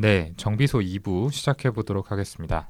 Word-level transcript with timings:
네, 0.00 0.32
정비소 0.36 0.78
2부 0.78 1.32
시작해 1.32 1.72
보도록 1.72 2.12
하겠습니다. 2.12 2.68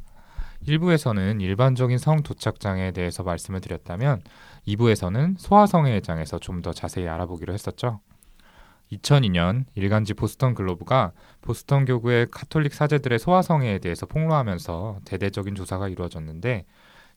1부에서는 0.67 1.43
일반적인 1.43 1.99
성 1.99 2.23
도착 2.23 2.59
장애에 2.59 2.93
대해서 2.93 3.23
말씀을 3.23 3.61
드렸다면 3.61 4.23
2부에서는 4.67 5.35
소아성애에 5.39 6.01
장에서 6.01 6.39
좀 6.39 6.63
더 6.63 6.73
자세히 6.73 7.07
알아보기로 7.07 7.53
했었죠. 7.53 8.01
2002년 8.93 9.67
일간지 9.75 10.15
보스턴 10.15 10.55
글로브가 10.55 11.13
보스턴 11.43 11.85
교구의 11.85 12.29
카톨릭 12.31 12.73
사제들의 12.73 13.19
소아성애에 13.19 13.79
대해서 13.81 14.07
폭로하면서 14.07 15.01
대대적인 15.05 15.55
조사가 15.55 15.89
이루어졌는데 15.89 16.65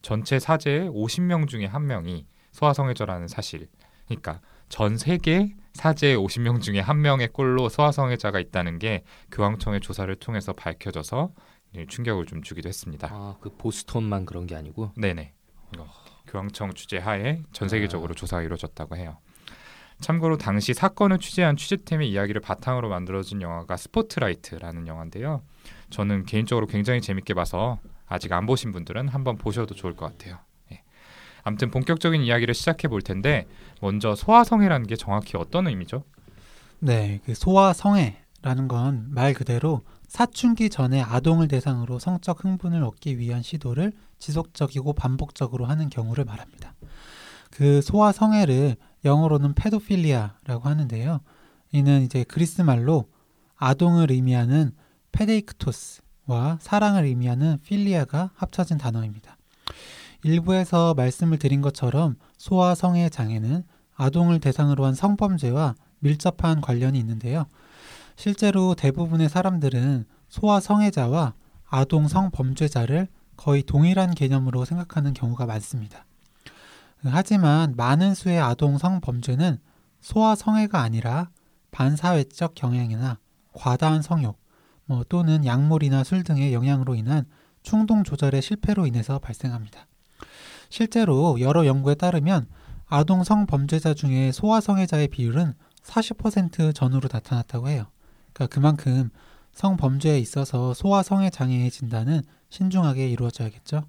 전체 0.02 0.39
사제의 0.39 0.89
50명 0.89 1.48
중에 1.48 1.66
한 1.66 1.88
명이 1.88 2.25
소아성애자라는 2.52 3.30
사실. 3.30 3.70
그러니까 4.08 4.41
전 4.67 4.98
세계 4.98 5.55
사제의 5.73 6.17
50명 6.17 6.61
중에 6.61 6.80
한 6.80 7.02
명의 7.02 7.27
꼴로 7.27 7.70
소아성애자가 7.70 8.39
있다는 8.39 8.80
게 8.80 9.03
교황청의 9.31 9.80
조사를 9.81 10.13
통해서 10.16 10.53
밝혀져서 10.53 11.31
충격을 11.88 12.25
좀 12.25 12.41
주기도 12.41 12.67
했습니다. 12.67 13.07
아, 13.11 13.35
그 13.39 13.49
보스턴만 13.57 14.25
그런 14.25 14.45
게 14.47 14.55
아니고? 14.55 14.91
네네. 14.97 15.34
교황청 16.27 16.73
주재 16.73 16.97
하에 16.97 17.41
전 17.52 17.70
세계적으로 17.70 18.11
아. 18.11 18.16
조사가 18.16 18.44
이루어졌다고 18.44 18.95
해요. 18.95 19.17
참고로 19.99 20.38
당시 20.38 20.73
사건을 20.73 21.20
취재한 21.20 21.55
취재팀의 21.55 22.09
이야기를 22.09 22.41
바탕으로 22.41 22.89
만들어진 22.89 23.41
영화가 23.41 23.77
스포트라이트라는 23.77 24.88
영화인데요. 24.88 25.44
저는 25.91 26.25
개인적으로 26.25 26.66
굉장히 26.67 27.02
재밌게 27.02 27.33
봐서 27.33 27.80
아직 28.08 28.33
안 28.33 28.45
보신 28.45 28.72
분들은 28.72 29.08
한번 29.08 29.38
보셔도 29.38 29.75
좋을 29.75 29.95
것 29.95 30.08
같아요. 30.08 30.39
예. 31.41 31.44
아무튼 31.44 31.72
본격적인 31.72 32.22
이야기를 32.22 32.54
시작해 32.54 32.88
볼 32.88 33.02
텐데 33.02 33.48
먼저 33.81 34.16
소아성애라는 34.16 34.88
게 34.88 34.95
정확히 34.95 35.38
어떤 35.38 35.67
의미죠? 35.67 36.03
네, 36.80 37.20
그 37.25 37.36
소아성애라는 37.36 38.67
건 38.67 39.08
말 39.11 39.34
그대로 39.34 39.81
사춘기 40.08 40.69
전에 40.69 41.02
아동을 41.02 41.47
대상으로 41.47 42.00
성적 42.00 42.44
흥분을 42.44 42.84
얻기 42.84 43.17
위한 43.17 43.42
시도를 43.42 43.94
지속적이고 44.19 44.94
반복적으로 44.94 45.66
하는 45.66 45.89
경우를 45.89 46.25
말합니다. 46.25 46.75
그 47.50 47.81
소아 47.81 48.12
성애를 48.12 48.75
영어로는 49.06 49.53
pedophilia라고 49.53 50.67
하는데요. 50.67 51.22
이는 51.72 52.02
이제 52.03 52.23
그리스 52.25 52.62
말로 52.62 53.06
아동을 53.56 54.12
의미하는 54.12 54.72
페데이크토스와 55.12 56.58
사랑을 56.59 57.06
의미하는 57.06 57.58
φιλία가 57.64 58.31
합쳐진 58.36 58.78
단어입니다. 58.78 59.38
일부에서 60.23 60.94
말씀을 60.94 61.39
드린 61.39 61.61
것처럼 61.61 62.16
소아 62.38 62.75
성애 62.75 63.09
장애는 63.09 63.64
아동을 63.95 64.39
대상으로 64.39 64.86
한 64.86 64.94
성범죄와 64.94 65.75
밀접한 66.00 66.61
관련이 66.61 66.97
있는데요. 67.00 67.45
실제로 68.16 68.75
대부분의 68.75 69.30
사람들은 69.30 70.05
소아 70.30 70.59
성애자와 70.59 71.33
아동 71.69 72.08
성범죄자를 72.08 73.08
거의 73.38 73.63
동일한 73.63 74.13
개념으로 74.13 74.66
생각하는 74.66 75.13
경우가 75.13 75.45
많습니다. 75.45 76.05
하지만 77.03 77.73
많은 77.75 78.13
수의 78.13 78.39
아동 78.39 78.78
성범죄는 78.78 79.58
소아 80.02 80.35
성애가 80.35 80.81
아니라 80.81 81.30
반사회적 81.72 82.53
경향이나 82.53 83.17
과다한 83.53 84.02
성욕, 84.02 84.38
뭐 84.85 85.03
또는 85.08 85.45
약물이나 85.45 86.03
술 86.03 86.23
등의 86.23 86.53
영향으로 86.53 86.95
인한 86.95 87.25
충동 87.63 88.03
조절의 88.03 88.41
실패로 88.41 88.85
인해서 88.88 89.19
발생합니다. 89.19 89.88
실제로 90.72 91.39
여러 91.41 91.66
연구에 91.67 91.95
따르면 91.95 92.47
아동 92.88 93.23
성범죄자 93.23 93.94
중에 93.94 94.31
소아 94.31 94.61
성애자의 94.61 95.09
비율은 95.09 95.53
40% 95.83 96.73
전후로 96.73 97.09
나타났다고 97.11 97.69
해요. 97.69 97.86
그러니까 98.33 98.53
그만큼 98.53 99.09
성범죄에 99.51 100.18
있어서 100.18 100.73
소아 100.73 101.03
성애 101.03 101.29
장애의 101.29 101.69
진단은 101.69 102.22
신중하게 102.50 103.09
이루어져야겠죠. 103.09 103.84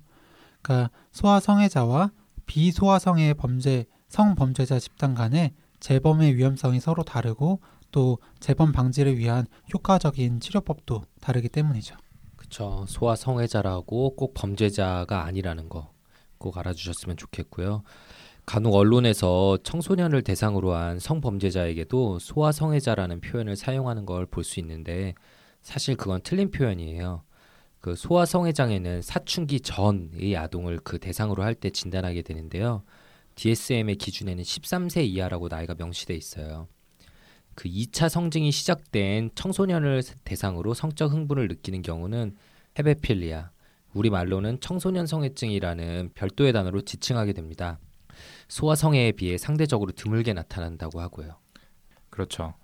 그러니까 0.60 0.90
소아 1.12 1.38
성애자와 1.40 2.10
비소아성애 2.46 3.34
범죄 3.34 3.86
성범죄자 4.08 4.80
집단 4.80 5.14
간의 5.14 5.52
재범의 5.78 6.36
위험성이 6.36 6.80
서로 6.80 7.04
다르고 7.04 7.60
또 7.92 8.18
재범 8.40 8.72
방지를 8.72 9.18
위한 9.18 9.46
효과적인 9.72 10.40
치료법도 10.40 11.04
다르기 11.20 11.48
때문이죠. 11.48 11.94
그렇죠. 12.36 12.84
소아성애자라고 12.88 14.16
꼭 14.16 14.34
범죄자가 14.34 15.24
아니라는 15.24 15.68
거 15.68 15.91
꼭 16.42 16.58
알아주셨으면 16.58 17.16
좋겠고요. 17.16 17.82
간혹 18.44 18.74
언론에서 18.74 19.56
청소년을 19.62 20.22
대상으로 20.22 20.74
한 20.74 20.98
성범죄자에게도 20.98 22.18
소아성애자라는 22.18 23.20
표현을 23.20 23.54
사용하는 23.56 24.04
걸 24.04 24.26
볼 24.26 24.42
수 24.44 24.58
있는데 24.60 25.14
사실 25.62 25.96
그건 25.96 26.20
틀린 26.22 26.50
표현이에요. 26.50 27.22
그 27.80 27.94
소아성애 27.96 28.52
장애는 28.52 29.02
사춘기 29.02 29.60
전의 29.60 30.36
아동을 30.36 30.80
그 30.84 30.98
대상으로 30.98 31.42
할 31.44 31.54
때 31.54 31.70
진단하게 31.70 32.22
되는데요. 32.22 32.82
DSM의 33.36 33.96
기준에는 33.96 34.42
13세 34.42 35.04
이하라고 35.06 35.48
나이가 35.48 35.74
명시돼 35.78 36.14
있어요. 36.14 36.68
그 37.54 37.68
2차 37.68 38.08
성징이 38.08 38.50
시작된 38.50 39.30
청소년을 39.34 40.02
대상으로 40.24 40.74
성적 40.74 41.12
흥분을 41.12 41.48
느끼는 41.48 41.82
경우는 41.82 42.36
헤베필리아, 42.78 43.50
우리말로는 43.94 44.60
청소년 44.60 45.06
성애증이라는 45.06 46.10
별도의 46.14 46.52
단어로 46.52 46.82
지칭하게 46.82 47.32
됩니다. 47.32 47.78
소아 48.48 48.74
성애에 48.74 49.12
비해 49.12 49.38
상대적으로 49.38 49.92
드물게 49.92 50.32
나타난다고 50.32 51.00
하고요. 51.00 51.36
그렇죠. 52.10 52.54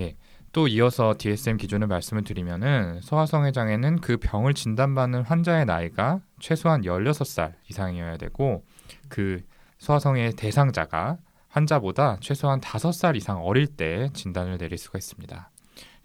예. 0.00 0.16
또 0.52 0.66
이어서 0.66 1.14
DSM 1.16 1.58
기준을 1.58 1.86
말씀을 1.86 2.24
드리면은 2.24 3.00
소아성애 3.02 3.52
장애는 3.52 4.00
그 4.00 4.16
병을 4.16 4.54
진단받는 4.54 5.22
환자의 5.22 5.66
나이가 5.66 6.20
최소한 6.40 6.82
16살 6.82 7.52
이상이어야 7.68 8.16
되고 8.16 8.64
그 9.08 9.42
소아성애 9.78 10.32
대상자가 10.36 11.18
환자보다 11.48 12.18
최소한 12.20 12.60
5살 12.60 13.16
이상 13.16 13.44
어릴 13.44 13.66
때 13.66 14.08
진단을 14.14 14.58
내릴 14.58 14.78
수가 14.78 14.98
있습니다. 14.98 15.50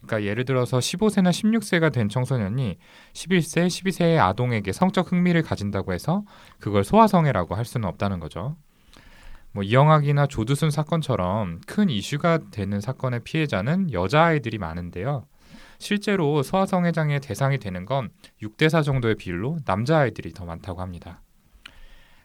그러니까 0.06 0.30
예를 0.30 0.46
들어서 0.46 0.80
15세나 0.80 1.30
16세가 1.30 1.92
된 1.92 2.10
청소년이 2.10 2.78
11세, 3.14 3.68
12세의 3.68 4.20
아동에게 4.20 4.72
성적 4.72 5.12
흥미를 5.12 5.42
가진다고 5.42 5.94
해서 5.94 6.24
그걸 6.60 6.84
소아성애라고 6.84 7.56
할 7.56 7.66
수는 7.66 7.88
없다는 7.88 8.20
거죠. 8.20 8.56
뭐 9.52 9.64
이영학이나 9.64 10.26
조두순 10.28 10.72
사건처럼 10.72 11.62
큰 11.68 11.90
이슈가 11.90 12.40
되는 12.52 12.82
사건의 12.82 13.22
피해자는 13.24 13.94
여자아이들이 13.94 14.58
많은데요. 14.58 15.26
실제로 15.78 16.42
소아성애 16.44 16.92
장애 16.92 17.20
대상이 17.20 17.60
되는 17.60 17.86
건 17.86 18.10
6대 18.42 18.70
4 18.70 18.82
정도의 18.82 19.16
비율로 19.16 19.60
남자아이들이 19.66 20.34
더 20.34 20.46
많다고 20.46 20.82
합니다. 20.82 21.22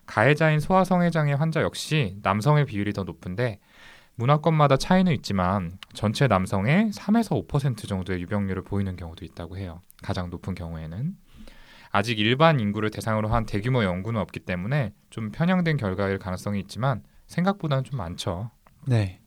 가해자인 0.06 0.58
소아성애 0.58 1.10
장애 1.10 1.34
환자 1.34 1.62
역시 1.62 2.16
남성의 2.22 2.64
비율이 2.64 2.94
더 2.94 3.04
높은데 3.04 3.58
문화권마다 4.18 4.76
차이는 4.76 5.12
있지만 5.14 5.78
전체 5.94 6.26
남성의 6.26 6.90
3에서 6.90 7.46
5% 7.46 7.86
정도의 7.88 8.20
유병률을 8.22 8.64
보이는 8.64 8.96
경우도 8.96 9.24
있다고 9.24 9.56
해요. 9.56 9.80
가장 10.02 10.28
높은 10.28 10.56
경우에는 10.56 11.16
아직 11.90 12.18
일반 12.18 12.58
인구를 12.58 12.90
대상으로 12.90 13.28
한 13.28 13.46
대규모 13.46 13.84
연구는 13.84 14.20
없기 14.20 14.40
때문에 14.40 14.92
좀 15.10 15.30
편향된 15.30 15.76
결과일 15.76 16.18
가능성이 16.18 16.58
있지만 16.60 17.04
생각보다는 17.28 17.84
좀 17.84 17.96
많죠. 17.96 18.50
네. 18.86 19.20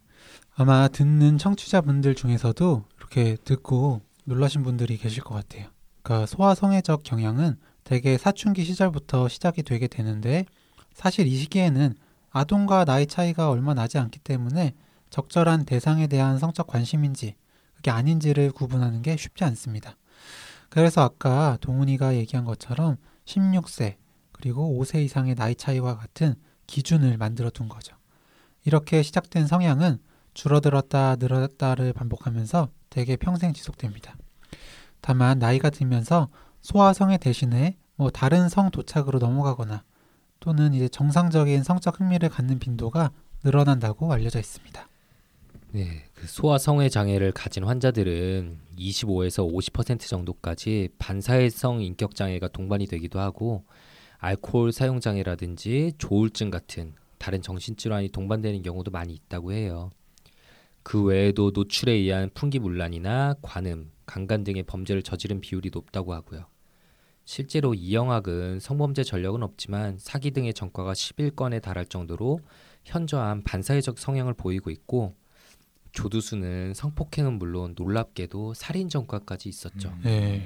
아마 0.56 0.90
듣는 0.90 1.38
청취자분들 1.38 2.14
중에서도 2.14 2.84
이렇게 2.98 3.38
듣고 3.46 4.02
놀라신 4.26 4.62
분들이 4.62 4.98
계실 4.98 5.24
것 5.24 5.34
같아요. 5.34 5.70
그러니까 6.04 6.26
소아성애적 6.26 7.04
경향은 7.04 7.56
대개 7.86 8.18
사춘기 8.18 8.66
시절부터 8.66 9.30
시작이 9.30 9.64
되게 9.64 9.88
되는데 9.88 10.46
사실 10.94 11.28
이 11.28 11.36
시기에는 11.38 11.96
아동과 12.32 12.86
나이 12.86 13.06
차이가 13.06 13.50
얼마 13.50 13.74
나지 13.74 13.98
않기 13.98 14.20
때문에 14.20 14.74
적절한 15.10 15.66
대상에 15.66 16.08
대한 16.08 16.40
성적 16.40 16.68
관심인지 16.68 17.36
그게 17.76 17.92
아닌지를 17.92 18.52
구분하는 18.52 19.02
게 19.02 19.18
쉽지 19.18 19.44
않습니다. 19.44 19.98
그래서 20.70 21.02
아까 21.02 21.58
동훈이가 21.62 22.16
얘기한 22.16 22.46
것처럼 22.46 22.98
16세 23.26 23.96
그리고 24.32 24.80
5세 24.80 25.04
이상의 25.04 25.36
나이 25.36 25.54
차이와 25.54 25.98
같은 25.98 26.36
기준을 26.68 27.18
만들어 27.18 27.50
둔 27.50 27.68
거죠. 27.68 27.96
이렇게 28.64 29.04
시작된 29.04 29.48
성향은 29.48 30.00
줄어들었다 30.34 31.18
늘었다를 31.18 31.92
반복하면서 31.94 32.70
대개 32.90 33.18
평생 33.18 33.54
지속됩니다. 33.54 34.16
다만 35.02 35.40
나이가 35.40 35.70
들면서 35.70 36.30
소아성애 36.62 37.18
대신에 37.18 37.76
뭐 37.96 38.10
다른 38.10 38.48
성 38.48 38.72
도착으로 38.72 39.20
넘어가거나 39.20 39.84
또는 40.42 40.74
이제 40.74 40.90
정상적인 40.90 41.64
성적 41.64 42.00
흥미를 42.00 42.28
갖는 42.28 42.60
빈도가 42.60 43.12
늘어난다고 43.44 44.12
알려져 44.12 44.40
있습니다. 44.40 44.88
네, 45.74 46.04
그 46.16 46.28
소아 46.28 46.58
성애 46.58 46.90
장애를 46.90 47.32
가진 47.32 47.64
환자들은 47.64 48.60
25에서 48.78 49.50
50% 49.50 50.02
정도까지 50.02 50.90
반사회성 51.00 51.82
인격 51.82 52.16
장애가 52.16 52.50
동반이 52.50 52.88
되기도 52.88 53.20
하고 53.20 53.64
알코올 54.18 54.74
사용 54.74 55.00
장애라든지 55.00 55.94
조울증 55.98 56.50
같은 56.50 56.94
다른 57.20 57.42
정신 57.42 57.78
질환이 57.78 58.10
동반되는 58.10 58.64
경우도 58.64 58.92
많이 58.92 59.14
있다고 59.14 59.54
해요. 59.54 59.92
그 60.84 61.04
외에도 61.04 61.52
노출에 61.54 61.92
의한 61.94 62.32
풍기문란이나 62.34 63.36
관음, 63.44 63.92
강간 64.08 64.44
등의 64.44 64.64
범죄를 64.64 65.04
저지른 65.04 65.40
비율이 65.40 65.70
높다고 65.72 66.14
하고요. 66.14 66.46
실제로 67.32 67.74
이영학은 67.74 68.60
성범죄 68.60 69.06
전력은 69.06 69.42
없지만 69.42 69.98
사기 69.98 70.32
등의 70.32 70.54
전과가 70.54 70.92
11건에 70.92 71.62
달할 71.62 71.86
정도로 71.86 72.42
현저한 72.84 73.46
반사회적 73.46 74.00
성향을 74.00 74.34
보이고 74.34 74.70
있고 74.70 75.16
조두수는 75.94 76.74
성폭행은 76.74 77.40
물론 77.40 77.74
놀랍게도 77.78 78.54
살인 78.54 78.90
전과까지 78.90 79.48
있었죠. 79.48 79.92
음. 79.92 80.02
네. 80.04 80.44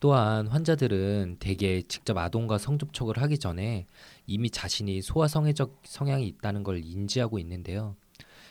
또한 0.00 0.48
환자들은 0.48 1.36
대개 1.38 1.80
직접 1.82 2.18
아동과 2.18 2.58
성접촉을 2.58 3.18
하기 3.18 3.38
전에 3.38 3.86
이미 4.26 4.50
자신이 4.50 5.00
소아성애적 5.00 5.82
성향이 5.84 6.26
있다는 6.26 6.64
걸 6.64 6.82
인지하고 6.84 7.38
있는데요. 7.38 7.94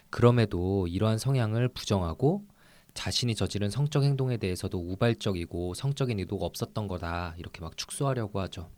그럼에도 0.09 0.87
이러한 0.87 1.17
성향을 1.17 1.67
부정하고 1.67 2.45
자신이 2.93 3.35
저지른 3.35 3.69
성적 3.69 4.03
행동에 4.03 4.37
대해서도 4.37 4.77
우발적이고 4.79 5.73
성적인 5.73 6.19
의도가 6.19 6.45
없었던 6.45 6.87
거다 6.87 7.35
이렇게 7.37 7.61
막 7.61 7.77
축소하려고 7.77 8.39
하죠. 8.41 8.69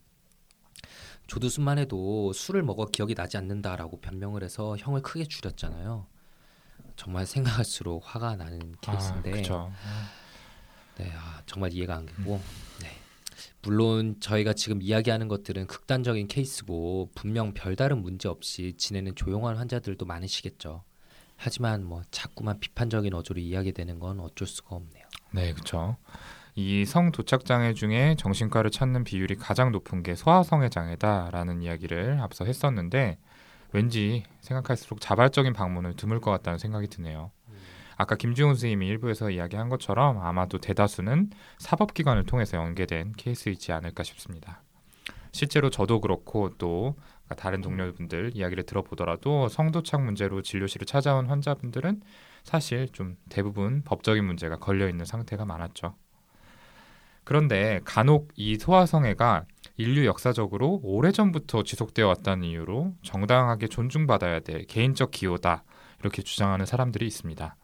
조두순만 1.27 1.77
해도 1.77 2.33
술을 2.33 2.63
먹어 2.63 2.85
기억이 2.85 3.15
나지 3.15 3.37
않는다라고 3.37 3.99
변명을 4.01 4.43
해서 4.43 4.75
형을 4.77 5.01
크게 5.01 5.25
줄였잖아요. 5.25 6.05
정말 6.95 7.25
생각할수록 7.25 8.03
화가 8.05 8.35
나는 8.35 8.75
케이스인데 8.81 9.31
아. 9.31 9.33
네, 10.97 11.11
아, 11.15 11.41
정말 11.45 11.73
이해가 11.73 11.95
안 11.95 12.05
되고. 12.05 12.39
네. 12.81 12.89
물론 13.63 14.19
저희가 14.19 14.53
지금 14.53 14.81
이야기하는 14.81 15.27
것들은 15.27 15.67
극단적인 15.67 16.27
케이스고 16.27 17.09
분명 17.15 17.53
별다른 17.53 18.01
문제 18.01 18.27
없이 18.27 18.75
지내는 18.77 19.15
조용한 19.15 19.55
환자들도 19.57 20.05
많으시겠죠. 20.05 20.83
하지만 21.37 21.83
뭐 21.83 22.01
자꾸만 22.11 22.59
비판적인 22.59 23.13
어조로 23.13 23.39
이야기되는 23.39 23.99
건 23.99 24.19
어쩔 24.19 24.47
수가 24.47 24.75
없네요. 24.75 25.03
네, 25.31 25.51
그렇죠. 25.53 25.97
이 26.55 26.85
성 26.85 27.11
도착 27.11 27.45
장애 27.45 27.73
중에 27.73 28.15
정신과를 28.17 28.69
찾는 28.71 29.03
비율이 29.03 29.35
가장 29.35 29.71
높은 29.71 30.03
게 30.03 30.15
소아성애 30.15 30.69
장애다라는 30.69 31.61
이야기를 31.63 32.19
앞서 32.21 32.45
했었는데 32.45 33.17
왠지 33.71 34.23
생각할수록 34.41 35.01
자발적인 35.01 35.53
방문을 35.53 35.95
드물 35.95 36.21
것 36.21 36.29
같다는 36.31 36.59
생각이 36.59 36.87
드네요. 36.87 37.31
아까 37.95 38.15
김지훈 38.15 38.49
선생님이 38.55 38.87
일부에서 38.87 39.29
이야기한 39.29 39.69
것처럼 39.69 40.19
아마도 40.19 40.57
대다수는 40.57 41.29
사법기관을 41.59 42.25
통해서 42.25 42.57
연계된 42.57 43.13
케이스이지 43.17 43.71
않을까 43.71 44.03
싶습니다. 44.03 44.62
실제로 45.33 45.69
저도 45.69 45.99
그렇고 45.99 46.51
또 46.57 46.95
다른 47.35 47.61
동료분들 47.61 48.31
이야기를 48.35 48.65
들어보더라도 48.65 49.49
성도착 49.49 50.03
문제로 50.03 50.41
진료실을 50.41 50.85
찾아온 50.85 51.25
환자분들은 51.25 52.01
사실 52.43 52.87
좀 52.89 53.17
대부분 53.29 53.81
법적인 53.83 54.23
문제가 54.23 54.57
걸려 54.57 54.87
있는 54.87 55.05
상태가 55.05 55.43
많았죠. 55.43 55.95
그런데 57.23 57.79
간혹 57.83 58.29
이 58.35 58.57
소아성애가 58.57 59.45
인류 59.77 60.05
역사적으로 60.05 60.81
오래전부터 60.83 61.63
지속되어 61.63 62.07
왔다는 62.07 62.43
이유로 62.43 62.93
정당하게 63.01 63.67
존중받아야 63.67 64.41
될 64.41 64.65
개인적 64.65 65.09
기호다 65.11 65.63
이렇게 66.01 66.21
주장하는 66.21 66.65
사람들이 66.65 67.07
있습니다. 67.07 67.55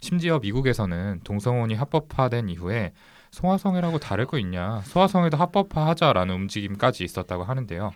심지어 0.00 0.38
미국에서는 0.38 1.20
동성혼이 1.24 1.74
합법화된 1.74 2.48
이후에 2.48 2.92
소아성애라고 3.32 3.98
다를 3.98 4.26
거 4.26 4.38
있냐 4.38 4.82
소아성애도 4.82 5.36
합법화하자라는 5.36 6.34
움직임까지 6.34 7.02
있었다고 7.04 7.44
하는데요. 7.44 7.92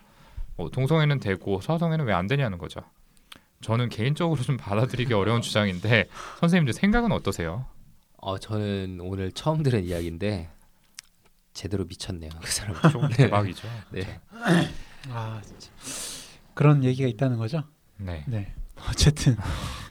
뭐 0.57 0.71
동성애는 0.71 1.21
되고 1.21 1.61
소아성애는 1.61 2.07
왜 2.07 2.15
안 2.15 2.27
되냐는 2.27 2.59
거죠. 2.59 2.81
저는 3.61 3.89
개인적으로 3.91 4.41
좀 4.43 4.57
받아들이기 4.57 5.13
어려운 5.15 5.41
주장인데 5.43 6.09
선생님들 6.41 6.73
생각은 6.75 7.13
어떠세요? 7.13 7.67
어, 8.19 8.39
저는 8.39 8.99
오늘 9.03 9.31
처음 9.33 9.63
들은 9.63 9.85
이야기인데 9.85 10.51
제대로 11.53 11.85
미쳤네요. 11.85 12.31
그 12.43 12.51
사람. 12.51 12.75
좀 12.91 13.09
대박이죠. 13.09 13.69
네. 13.93 14.21
아, 15.11 15.41
진짜. 15.43 15.71
그런 16.55 16.83
얘기가 16.85 17.09
있다는 17.09 17.37
거죠. 17.39 17.63
네. 17.99 18.25
네. 18.27 18.53
어쨌든 18.91 19.37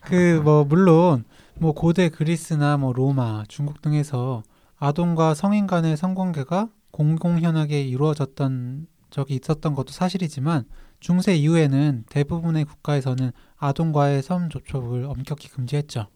그 0.01 0.41
뭐 0.43 0.63
물론 0.63 1.23
뭐 1.55 1.71
고대 1.73 2.09
그리스나 2.09 2.77
뭐 2.77 2.93
로마, 2.93 3.43
중국 3.47 3.81
등에서 3.81 4.43
아동과 4.77 5.33
성인 5.33 5.67
간의 5.67 5.97
성관계가 5.97 6.69
공공연하게 6.91 7.83
이루어졌던 7.83 8.87
적이 9.09 9.39
있었던 9.41 9.75
것도 9.75 9.91
사실이지만 9.91 10.65
중세 10.99 11.35
이후에는 11.35 12.05
대부분의 12.09 12.65
국가에서는 12.65 13.31
아동과의 13.57 14.21
성 14.21 14.49
접촉을 14.49 15.05
엄격히 15.05 15.49
금지했죠. 15.49 16.07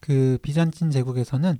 그 0.00 0.38
비잔틴 0.42 0.90
제국에서는 0.90 1.58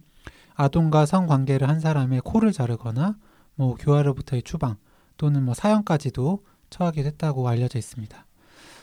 아동과 0.55 1.07
성관계를 1.07 1.69
한 1.69 1.81
사람의 1.81 2.21
코를 2.23 2.53
자르거나 2.53 3.17
뭐 3.55 3.75
교화로부터의 3.75 4.43
추방 4.43 4.77
또는 5.17 5.45
뭐 5.45 5.55
사형까지도 5.55 6.45
처하게 6.71 7.03
됐다고 7.05 7.49
알려져 7.49 7.79
있습니다. 7.79 8.27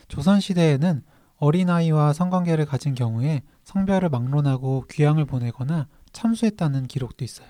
조선 0.08 0.40
시대에는 0.40 1.04
어린아이와 1.38 2.14
성관계를 2.14 2.66
가진 2.66 2.94
경우에 2.94 3.42
성별을 3.64 4.10
막론하고 4.10 4.86
귀양을 4.90 5.26
보내거나 5.26 5.88
참수했다는 6.14 6.88
기록도 6.88 7.24
있어요. 7.26 7.48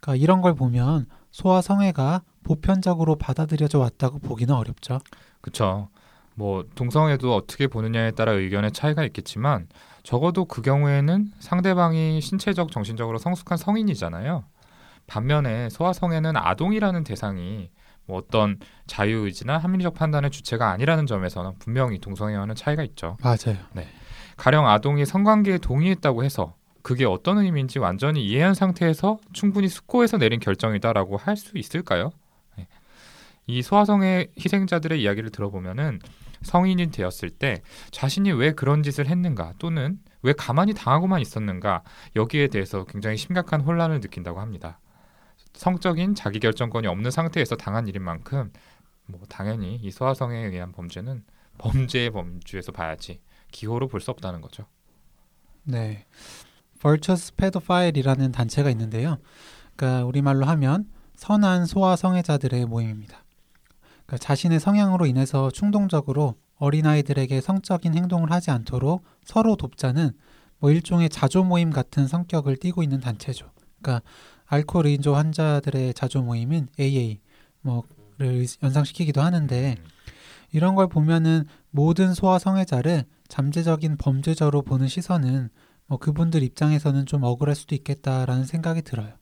그러니까 0.00 0.16
이런 0.22 0.40
걸 0.40 0.54
보면 0.54 1.06
소아 1.30 1.62
성애가 1.62 2.22
보편적으로 2.42 3.16
받아들여져 3.16 3.78
왔다고 3.78 4.18
보기는 4.18 4.54
어렵죠. 4.54 4.98
그렇죠. 5.40 5.88
뭐 6.34 6.64
동성애도 6.74 7.34
어떻게 7.34 7.66
보느냐에 7.66 8.12
따라 8.12 8.32
의견의 8.32 8.72
차이가 8.72 9.04
있겠지만 9.04 9.68
적어도 10.02 10.44
그 10.46 10.62
경우에는 10.62 11.32
상대방이 11.38 12.20
신체적 12.20 12.72
정신적으로 12.72 13.18
성숙한 13.18 13.58
성인이잖아요. 13.58 14.44
반면에 15.06 15.68
소아성애는 15.70 16.36
아동이라는 16.36 17.04
대상이 17.04 17.70
뭐 18.06 18.18
어떤 18.18 18.58
자유의지나 18.86 19.58
합리적 19.58 19.94
판단의 19.94 20.30
주체가 20.30 20.70
아니라는 20.70 21.06
점에서는 21.06 21.52
분명히 21.58 21.98
동성애와는 21.98 22.54
차이가 22.54 22.82
있죠. 22.84 23.16
맞아요. 23.22 23.58
가령 24.36 24.66
아동이 24.66 25.04
성관계에 25.04 25.58
동의했다고 25.58 26.24
해서 26.24 26.54
그게 26.82 27.04
어떤 27.04 27.38
의미인지 27.38 27.78
완전히 27.78 28.24
이해한 28.26 28.54
상태에서 28.54 29.18
충분히 29.32 29.68
숙고해서 29.68 30.18
내린 30.18 30.40
결정이다라고 30.40 31.16
할 31.16 31.36
수 31.36 31.56
있을까요? 31.56 32.10
네. 32.56 32.66
이 33.46 33.62
소아성애 33.62 34.28
희생자들의 34.38 35.00
이야기를 35.02 35.30
들어보면은 35.30 36.00
성인이 36.42 36.90
되었을 36.90 37.30
때 37.30 37.62
자신이 37.92 38.32
왜 38.32 38.52
그런 38.52 38.82
짓을 38.82 39.06
했는가 39.06 39.54
또는 39.58 40.00
왜 40.22 40.32
가만히 40.32 40.74
당하고만 40.74 41.20
있었는가 41.20 41.82
여기에 42.16 42.48
대해서 42.48 42.84
굉장히 42.84 43.16
심각한 43.16 43.60
혼란을 43.60 44.00
느낀다고 44.00 44.40
합니다. 44.40 44.80
성적인 45.54 46.14
자기 46.14 46.40
결정권이 46.40 46.86
없는 46.88 47.10
상태에서 47.10 47.56
당한 47.56 47.86
일인 47.86 48.02
만큼 48.02 48.52
뭐 49.06 49.20
당연히 49.28 49.76
이 49.76 49.90
소아성애에 49.90 50.46
의한 50.46 50.72
범죄는 50.72 51.24
범죄의 51.58 52.10
범주에서 52.10 52.72
봐야지 52.72 53.20
기호로 53.52 53.86
볼 53.88 54.00
수 54.00 54.10
없다는 54.10 54.40
거죠. 54.40 54.66
네. 55.64 56.06
Virtuous 56.82 57.34
Pedophile이라는 57.36 58.32
단체가 58.32 58.68
있는데요. 58.70 59.18
그러니까 59.76 60.04
우리말로 60.04 60.46
하면 60.46 60.86
선한 61.16 61.66
소아 61.66 61.94
성애자들의 61.96 62.66
모임입니다. 62.66 63.24
그러니까 64.04 64.18
자신의 64.18 64.58
성향으로 64.58 65.06
인해서 65.06 65.50
충동적으로 65.50 66.34
어린아이들에게 66.56 67.40
성적인 67.40 67.94
행동을 67.94 68.32
하지 68.32 68.50
않도록 68.50 69.04
서로 69.24 69.56
돕자는 69.56 70.10
뭐 70.58 70.70
일종의 70.70 71.08
자조 71.08 71.44
모임 71.44 71.70
같은 71.70 72.06
성격을 72.06 72.56
띠고 72.56 72.82
있는 72.82 73.00
단체죠. 73.00 73.50
그러니까 73.80 74.04
알코올 74.46 74.86
의존 74.86 75.14
환자들의 75.14 75.94
자조 75.94 76.22
모임인 76.22 76.68
AA 76.78 77.20
뭐를 77.62 78.46
연상시키기도 78.62 79.20
하는데 79.20 79.76
이런 80.52 80.74
걸 80.74 80.88
보면은 80.88 81.46
모든 81.70 82.14
소아 82.14 82.38
성애자를 82.38 83.04
잠재적인 83.28 83.96
범죄자로 83.96 84.62
보는 84.62 84.88
시선은 84.88 85.48
뭐 85.92 85.98
그분들 85.98 86.42
입장에서는 86.42 87.04
좀 87.04 87.22
억울할 87.22 87.54
수도 87.54 87.74
있겠다라는 87.74 88.46
생각이 88.46 88.80
들어요. 88.80 89.12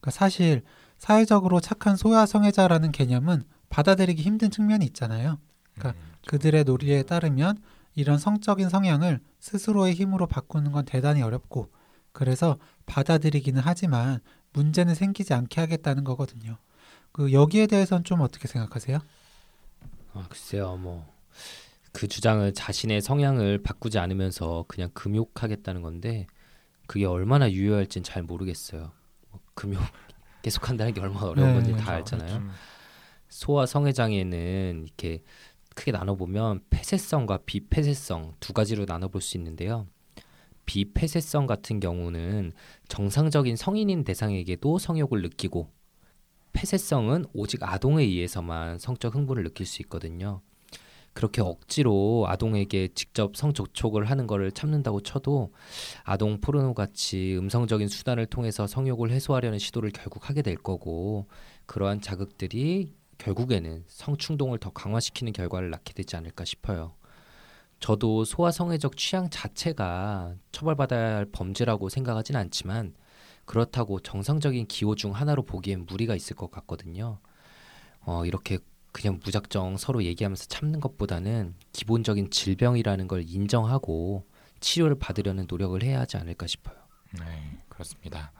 그러니까 0.00 0.10
사실 0.10 0.62
사회적으로 0.98 1.60
착한 1.60 1.96
소아 1.96 2.26
성애자라는 2.26 2.92
개념은 2.92 3.42
받아들이기 3.70 4.20
힘든 4.20 4.50
측면이 4.50 4.84
있잖아요. 4.84 5.38
그러니까 5.72 5.98
음, 5.98 6.12
그들의 6.26 6.64
논리에 6.64 7.04
따르면 7.04 7.56
이런 7.94 8.18
성적인 8.18 8.68
성향을 8.68 9.20
스스로의 9.38 9.94
힘으로 9.94 10.26
바꾸는 10.26 10.72
건 10.72 10.84
대단히 10.84 11.22
어렵고 11.22 11.70
그래서 12.12 12.58
받아들이기는 12.84 13.62
하지만 13.64 14.20
문제는 14.52 14.94
생기지 14.94 15.32
않게 15.32 15.58
하겠다는 15.58 16.04
거거든요. 16.04 16.58
그 17.12 17.32
여기에 17.32 17.66
대해서는 17.66 18.04
좀 18.04 18.20
어떻게 18.20 18.46
생각하세요? 18.46 18.98
아, 20.12 20.26
글쎄요, 20.28 20.76
뭐 20.76 21.10
그 21.92 22.06
주장은 22.08 22.54
자신의 22.54 23.00
성향을 23.02 23.62
바꾸지 23.62 23.98
않으면서 23.98 24.64
그냥 24.68 24.90
금욕하겠다는 24.94 25.82
건데 25.82 26.26
그게 26.86 27.04
얼마나 27.04 27.50
유효할진 27.50 28.02
잘 28.02 28.22
모르겠어요. 28.22 28.92
뭐 29.30 29.40
금욕 29.54 29.80
계속한다는 30.42 30.94
게 30.94 31.00
얼마나 31.00 31.26
어려운 31.26 31.48
네, 31.48 31.54
건지 31.54 31.70
그렇죠. 31.72 31.84
다 31.86 31.92
알잖아요. 31.92 32.36
음, 32.36 32.50
소아 33.28 33.66
성애 33.66 33.92
장애는 33.92 34.84
이렇게 34.86 35.22
크게 35.74 35.92
나눠 35.92 36.16
보면 36.16 36.60
폐쇄성과 36.70 37.40
비폐쇄성 37.46 38.34
두 38.40 38.52
가지로 38.52 38.86
나눠 38.86 39.08
볼 39.08 39.20
수 39.20 39.36
있는데요. 39.36 39.86
비폐쇄성 40.66 41.46
같은 41.46 41.80
경우는 41.80 42.52
정상적인 42.88 43.56
성인인 43.56 44.04
대상에게도 44.04 44.78
성욕을 44.78 45.22
느끼고 45.22 45.68
폐쇄성은 46.52 47.26
오직 47.32 47.62
아동에 47.62 48.02
의해서만 48.04 48.78
성적 48.78 49.14
흥분을 49.14 49.42
느낄 49.44 49.66
수 49.66 49.82
있거든요. 49.82 50.42
그렇게 51.20 51.42
억지로 51.42 52.24
아동에게 52.28 52.88
직접 52.94 53.36
성접촉을 53.36 54.06
하는 54.06 54.26
것을 54.26 54.52
참는다고 54.52 55.02
쳐도 55.02 55.52
아동 56.02 56.40
포르노 56.40 56.72
같이 56.72 57.36
음성적인 57.36 57.88
수단을 57.88 58.24
통해서 58.24 58.66
성욕을 58.66 59.10
해소하려는 59.10 59.58
시도를 59.58 59.90
결국 59.90 60.30
하게 60.30 60.40
될 60.40 60.56
거고 60.56 61.26
그러한 61.66 62.00
자극들이 62.00 62.94
결국에는 63.18 63.84
성충동을 63.86 64.60
더 64.60 64.70
강화시키는 64.70 65.34
결과를 65.34 65.68
낳게 65.68 65.92
되지 65.92 66.16
않을까 66.16 66.46
싶어요. 66.46 66.94
저도 67.80 68.24
소아성애적 68.24 68.96
취향 68.96 69.28
자체가 69.28 70.36
처벌받아야 70.52 71.16
할 71.16 71.26
범죄라고 71.26 71.90
생각하진 71.90 72.34
않지만 72.36 72.94
그렇다고 73.44 74.00
정상적인 74.00 74.68
기호 74.68 74.94
중 74.94 75.14
하나로 75.14 75.42
보기엔 75.42 75.84
무리가 75.84 76.16
있을 76.16 76.34
것 76.34 76.50
같거든요. 76.50 77.18
어, 78.06 78.24
이렇게 78.24 78.58
그냥 78.92 79.20
무작정 79.24 79.76
서로 79.76 80.02
얘기하면서 80.04 80.46
참는 80.46 80.80
것보다는 80.80 81.54
기본적인 81.72 82.30
질병이라는 82.30 83.08
걸 83.08 83.24
인정하고 83.26 84.24
치료를 84.60 84.98
받으려는 84.98 85.46
노력을 85.48 85.80
해야 85.82 86.00
하지 86.00 86.16
않을까 86.16 86.46
싶어요. 86.46 86.76
네, 87.18 87.58
그렇습니다. 87.68 88.32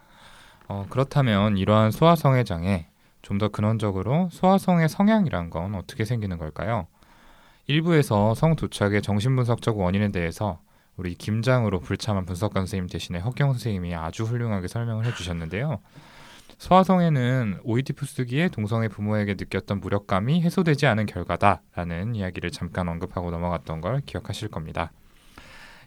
어, 0.69 0.87
그렇다면 0.88 1.57
이러한 1.57 1.90
소아성애 1.90 2.45
장애 2.45 2.87
좀 3.23 3.38
더 3.38 3.49
근원적으로 3.49 4.28
소아성애 4.33 4.88
성향이란 4.88 5.50
건 5.50 5.75
어떻게 5.75 6.04
생기는 6.04 6.38
걸까요? 6.38 6.87
일부에서 7.66 8.35
성 8.35 8.57
도착의 8.57 9.02
정신분석적 9.02 9.78
원인에 9.78 10.11
대해서 10.11 10.61
우리 10.97 11.14
김장으로 11.14 11.80
불참한 11.80 12.26
분석관 12.26 12.62
선생님 12.62 12.88
대신에 12.88 13.19
허경 13.21 13.52
선생님이 13.52 13.95
아주 13.95 14.25
훌륭하게 14.25 14.69
설명을 14.69 15.07
해주셨는데요. 15.07 15.80
소아성애는 16.59 17.61
오이디푸스기에 17.64 18.49
동성애 18.49 18.88
부모에게 18.88 19.35
느꼈던 19.35 19.80
무력감이 19.80 20.42
해소되지 20.42 20.87
않은 20.87 21.07
결과다라는 21.07 22.14
이야기를 22.14 22.50
잠깐 22.50 22.88
언급하고 22.88 23.30
넘어갔던 23.30 23.80
걸 23.80 24.00
기억하실 24.04 24.49
겁니다. 24.49 24.92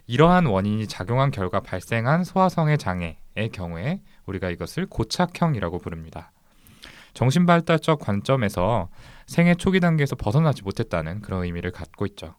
이러한 0.08 0.46
원인이 0.46 0.88
작용한 0.88 1.32
결과 1.32 1.60
발생한 1.62 2.24
소아성애 2.24 2.78
장애의 2.78 3.50
경우에 3.52 4.02
우리가 4.26 4.50
이것을 4.50 4.86
고착형이라고 4.88 5.80
부릅니다. 5.80 6.32
정신발달적 7.14 8.00
관점에서 8.00 8.90
생애 9.28 9.56
초기 9.56 9.80
단계에서 9.80 10.16
벗어나지 10.16 10.64
못했다는 10.64 11.22
그런 11.22 11.44
의미를 11.44 11.72
갖고 11.72 12.06
있죠. 12.08 12.36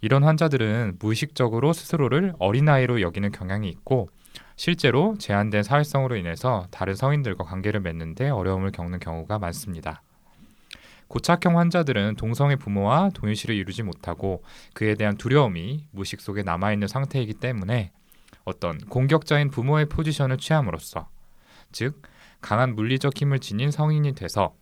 이런 0.00 0.24
환자들은 0.24 0.96
무의식적으로 0.98 1.72
스스로를 1.72 2.32
어린아이로 2.38 3.02
여기는 3.02 3.32
경향이 3.32 3.68
있고 3.68 4.08
실제로 4.60 5.16
제한된 5.16 5.62
사회성으로 5.62 6.16
인해서 6.16 6.66
다른 6.70 6.94
성인들과 6.94 7.44
관계를 7.44 7.80
맺는데 7.80 8.28
어려움을 8.28 8.72
겪는 8.72 8.98
경우가 9.00 9.38
많습니다. 9.38 10.02
고착형 11.08 11.58
환자들은 11.58 12.16
동성애 12.16 12.56
부모와 12.56 13.08
동일시를 13.14 13.54
이루지 13.54 13.82
못하고 13.82 14.44
그에 14.74 14.96
대한 14.96 15.16
두려움이 15.16 15.86
무의식 15.92 16.20
속에 16.20 16.42
남아있는 16.42 16.88
상태이기 16.88 17.32
때문에 17.40 17.90
어떤 18.44 18.76
공격자인 18.76 19.48
부모의 19.48 19.86
포지션을 19.86 20.36
취함으로써 20.36 21.08
즉 21.72 22.02
강한 22.42 22.74
물리적 22.74 23.16
힘을 23.16 23.38
지닌 23.38 23.70
성인이 23.70 24.14
돼서 24.14 24.54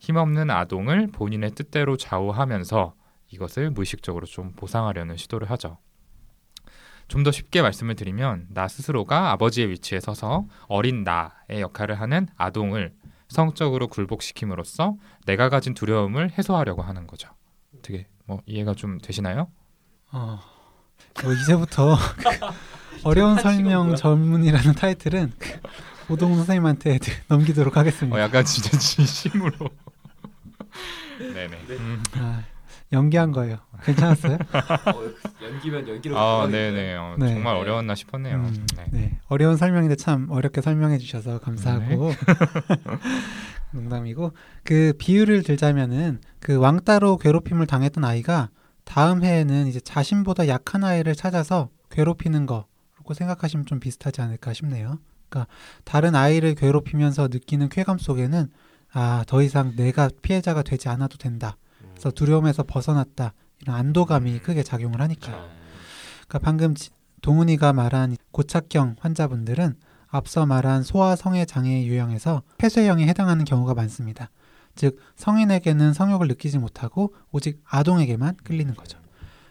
힘없는 0.00 0.50
아동을 0.50 1.12
본인의 1.12 1.52
뜻대로 1.52 1.96
좌우하면서 1.96 2.94
이것을 3.28 3.70
무의식적으로 3.70 4.26
좀 4.26 4.50
보상하려는 4.56 5.16
시도를 5.16 5.48
하죠. 5.52 5.78
좀 7.08 7.22
더 7.24 7.30
쉽게 7.30 7.62
말씀을 7.62 7.94
드리면 7.96 8.46
나 8.50 8.68
스스로가 8.68 9.30
아버지의 9.32 9.70
위치에 9.70 10.00
서서 10.00 10.46
어린 10.68 11.04
나의 11.04 11.60
역할을 11.60 12.00
하는 12.00 12.26
아동을 12.36 12.92
성적으로 13.28 13.88
굴복시킴으로써 13.88 14.96
내가 15.26 15.48
가진 15.48 15.74
두려움을 15.74 16.32
해소하려고 16.36 16.82
하는 16.82 17.06
거죠. 17.06 17.28
어떻게 17.76 18.06
뭐 18.26 18.40
이해가 18.46 18.74
좀 18.74 18.98
되시나요? 18.98 19.48
어, 20.12 20.38
뭐 21.22 21.32
이제부터 21.32 21.96
어려운 23.04 23.36
설명 23.38 23.96
전문이라는 23.96 24.74
타이틀은 24.74 25.32
오동 26.08 26.34
선생님한테 26.36 26.98
넘기도록 27.28 27.76
하겠습니다. 27.76 28.16
어, 28.16 28.20
약간 28.20 28.44
진짜 28.44 28.76
진심으로. 28.78 29.52
네네. 31.18 31.56
음. 31.70 32.02
아, 32.14 32.42
연기한 32.94 33.32
거예요. 33.32 33.58
괜찮았어요? 33.84 34.38
연기면 35.42 35.86
연기로 35.86 36.16
아, 36.16 36.48
네네. 36.50 36.94
어, 36.96 37.16
네. 37.18 37.28
정말 37.28 37.56
어려웠나 37.56 37.94
싶었네요. 37.94 38.36
음, 38.36 38.66
네. 38.76 38.86
네. 38.90 39.18
어려운 39.28 39.56
설명인데 39.56 39.96
참 39.96 40.28
어렵게 40.30 40.60
설명해 40.60 40.98
주셔서 40.98 41.38
감사하고 41.40 42.12
농담이고 43.72 44.32
그 44.62 44.92
비유를 44.98 45.42
들자면은 45.42 46.20
그 46.38 46.56
왕따로 46.56 47.18
괴롭힘을 47.18 47.66
당했던 47.66 48.04
아이가 48.04 48.48
다음 48.84 49.24
해에는 49.24 49.66
이제 49.66 49.80
자신보다 49.80 50.46
약한 50.48 50.84
아이를 50.84 51.14
찾아서 51.14 51.70
괴롭히는 51.90 52.46
거라고 52.46 53.14
생각하시면 53.14 53.66
좀 53.66 53.80
비슷하지 53.80 54.20
않을까 54.20 54.52
싶네요. 54.52 54.98
그러니까 55.28 55.52
다른 55.84 56.14
아이를 56.14 56.54
괴롭히면서 56.54 57.28
느끼는 57.28 57.68
쾌감 57.68 57.98
속에는 57.98 58.48
아, 58.92 59.24
더 59.26 59.42
이상 59.42 59.74
내가 59.74 60.08
피해자가 60.22 60.62
되지 60.62 60.88
않아도 60.88 61.18
된다. 61.18 61.56
그래서 62.04 62.10
두려움에서 62.14 62.64
벗어났다. 62.64 63.32
이런 63.62 63.76
안도감이 63.76 64.38
크게 64.40 64.62
작용을 64.62 65.00
하니까요. 65.00 65.48
그러니까 66.28 66.38
방금 66.40 66.74
지- 66.74 66.90
동훈이가 67.22 67.72
말한 67.72 68.18
고착형 68.30 68.96
환자분들은 69.00 69.74
앞서 70.08 70.44
말한 70.44 70.82
소아 70.82 71.16
성애 71.16 71.46
장애 71.46 71.82
유형에서 71.86 72.42
폐쇄형에 72.58 73.06
해당하는 73.06 73.46
경우가 73.46 73.72
많습니다. 73.72 74.28
즉 74.74 74.98
성인에게는 75.16 75.94
성욕을 75.94 76.28
느끼지 76.28 76.58
못하고 76.58 77.14
오직 77.32 77.62
아동에게만 77.64 78.36
끌리는 78.44 78.74
거죠. 78.74 78.98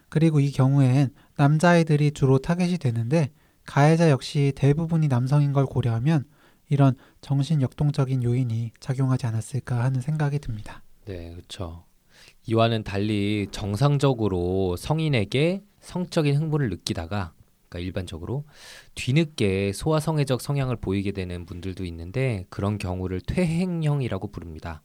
그리고 0.09 0.39
이 0.39 0.51
경우엔 0.51 1.09
남자아이들이 1.37 2.11
주로 2.11 2.37
타겟이 2.37 2.77
되는데 2.77 3.31
가해자 3.65 4.11
역시 4.11 4.53
대부분이 4.55 5.07
남성인 5.07 5.53
걸 5.53 5.65
고려하면 5.65 6.25
이런 6.69 6.93
정신 7.21 7.63
역동적인 7.63 8.21
요인이 8.21 8.73
작용하지 8.79 9.25
않았을까 9.25 9.83
하는 9.83 10.01
생각이 10.01 10.37
듭니다. 10.37 10.83
네, 11.05 11.31
그렇죠. 11.31 11.85
이와는 12.45 12.83
달리 12.83 13.47
정상적으로 13.51 14.75
성인에게 14.75 15.63
성적인 15.79 16.35
흥분을 16.35 16.69
느끼다가 16.69 17.33
그러니까 17.69 17.79
일반적으로 17.79 18.45
뒤늦게 18.95 19.73
소아성애적 19.73 20.41
성향을 20.41 20.75
보이게 20.77 21.11
되는 21.11 21.45
분들도 21.45 21.83
있는데 21.85 22.45
그런 22.49 22.77
경우를 22.77 23.21
퇴행형이라고 23.21 24.31
부릅니다. 24.31 24.81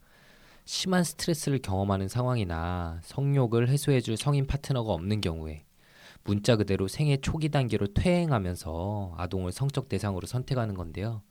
심한 0.65 1.05
스트레스를 1.05 1.61
경험하는 1.61 2.09
상황이나 2.09 3.01
성욕을 3.03 3.69
해소해줄 3.69 4.17
성인 4.17 4.47
파트너가 4.47 4.93
없는 4.93 5.21
경우에 5.21 5.65
문자 6.25 6.57
그대로 6.57 6.89
생애 6.89 7.17
초기 7.17 7.49
단계로 7.49 7.95
퇴행하면서 7.95 9.15
아동을 9.17 9.53
성적 9.53 9.89
대상으로 9.89 10.27
선택하는 10.27 10.75
건데요. 10.75 11.23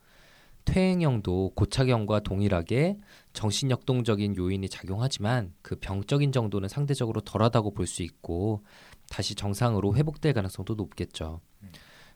퇴행형도 0.67 1.53
고착형과 1.55 2.19
동일하게 2.19 2.97
정신역동적인 3.33 4.35
요인이 4.35 4.67
작용하지만 4.67 5.53
그 5.61 5.77
병적인 5.77 6.33
정도는 6.33 6.67
상대적으로 6.67 7.21
덜하다고 7.21 7.73
볼 7.73 7.87
수 7.87 8.03
있고 8.03 8.63
다시 9.09 9.33
정상으로 9.33 9.95
회복될 9.95 10.33
가능성도 10.33 10.75
높겠죠. 10.75 11.39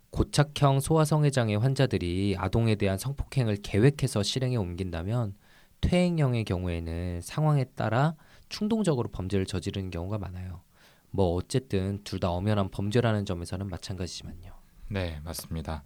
고착형 0.09 0.81
소아성애 0.81 1.29
장애 1.29 1.55
환자들이 1.55 2.35
아동에 2.37 2.75
대한 2.75 2.97
성폭행을 2.97 3.57
계획해서 3.63 4.21
실행에 4.21 4.57
옮긴다면 4.57 5.33
퇴행형의 5.79 6.43
경우에는 6.43 7.21
상황에 7.21 7.63
따라 7.75 8.15
충동적으로 8.49 9.07
범죄를 9.09 9.45
저지르는 9.45 9.89
경우가 9.89 10.17
많아요. 10.17 10.61
뭐 11.09 11.35
어쨌든 11.35 12.01
둘 12.03 12.19
다 12.19 12.29
엄연한 12.31 12.69
범죄라는 12.69 13.25
점에서는 13.25 13.67
마찬가지지만요. 13.69 14.51
네, 14.89 15.21
맞습니다. 15.23 15.83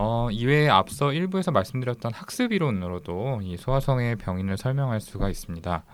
어, 0.00 0.30
이외에 0.30 0.68
앞서 0.68 1.12
일부에서 1.12 1.50
말씀드렸던 1.50 2.12
학습 2.14 2.52
이론으로도 2.52 3.40
이 3.42 3.56
소아성애 3.56 4.14
병인을 4.14 4.56
설명할 4.56 5.00
수가 5.00 5.28
있습니다. 5.28 5.84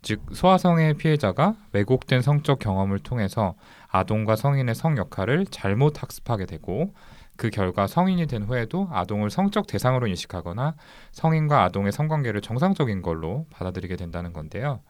즉 0.00 0.22
소아성애 0.32 0.94
피해자가 0.94 1.54
왜곡된 1.72 2.22
성적 2.22 2.58
경험을 2.58 3.00
통해서 3.00 3.54
아동과 3.88 4.36
성인의 4.36 4.74
성 4.74 4.96
역할을 4.96 5.44
잘못 5.50 6.02
학습하게 6.02 6.46
되고 6.46 6.94
그 7.36 7.50
결과 7.50 7.86
성인이 7.86 8.26
된 8.26 8.42
후에도 8.42 8.88
아동을 8.90 9.28
성적 9.28 9.66
대상으로 9.66 10.06
인식하거나 10.06 10.74
성인과 11.10 11.62
아동의 11.64 11.92
성관계를 11.92 12.40
정상적인 12.40 13.02
걸로 13.02 13.44
받아들이게 13.50 13.96
된다는 13.96 14.32
건데요. 14.32 14.80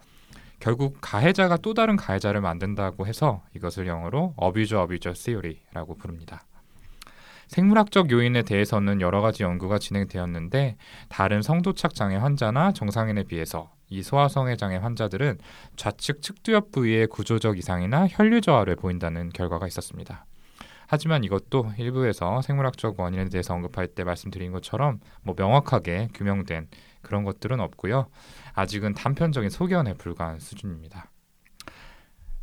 결국 0.61 0.99
가해자가 1.01 1.57
또 1.57 1.75
다른 1.75 1.97
가해자를 1.97 2.41
만든다고 2.41 3.09
해서 3.09 3.43
이것을 3.57 3.89
영어로 3.89 4.35
어뷰저 4.37 4.83
어뷰저 4.83 5.15
시오리라고 5.15 5.97
부릅니다. 5.97 6.45
생물학적 7.49 8.11
요인에 8.11 8.43
대해서는 8.43 9.01
여러 9.01 9.21
가지 9.21 9.43
연구가 9.43 9.79
진행되었는데 9.79 10.77
다른 11.09 11.43
성도착 11.43 11.95
장애 11.95 12.17
환자나 12.17 12.73
정상인에 12.73 13.25
비해서 13.25 13.71
이 13.89 14.03
소아성애 14.03 14.57
장애 14.57 14.77
환자들은 14.77 15.39
좌측 15.77 16.23
측두엽 16.23 16.73
부위의 16.73 17.09
구조적 17.09 17.59
이상이나 17.59 18.07
혈류 18.09 18.41
저하를 18.41 18.77
보인다는 18.77 19.29
결과가 19.31 19.67
있었습니다. 19.67 20.25
하지만 20.87 21.25
이것도 21.25 21.73
일부에서 21.79 22.43
생물학적 22.43 23.01
원인에 23.01 23.29
대해서 23.29 23.55
언급할 23.55 23.89
때 23.89 24.05
말씀드린 24.05 24.53
것처럼 24.53 25.01
뭐 25.23 25.35
명확하게 25.37 26.09
규명된 26.15 26.69
그런 27.03 27.25
것들은 27.25 27.61
없고요. 27.61 28.09
아직은 28.55 28.95
단편적인 28.95 29.51
소견에 29.51 29.95
불과한 29.95 30.39
수준입니다. 30.39 31.11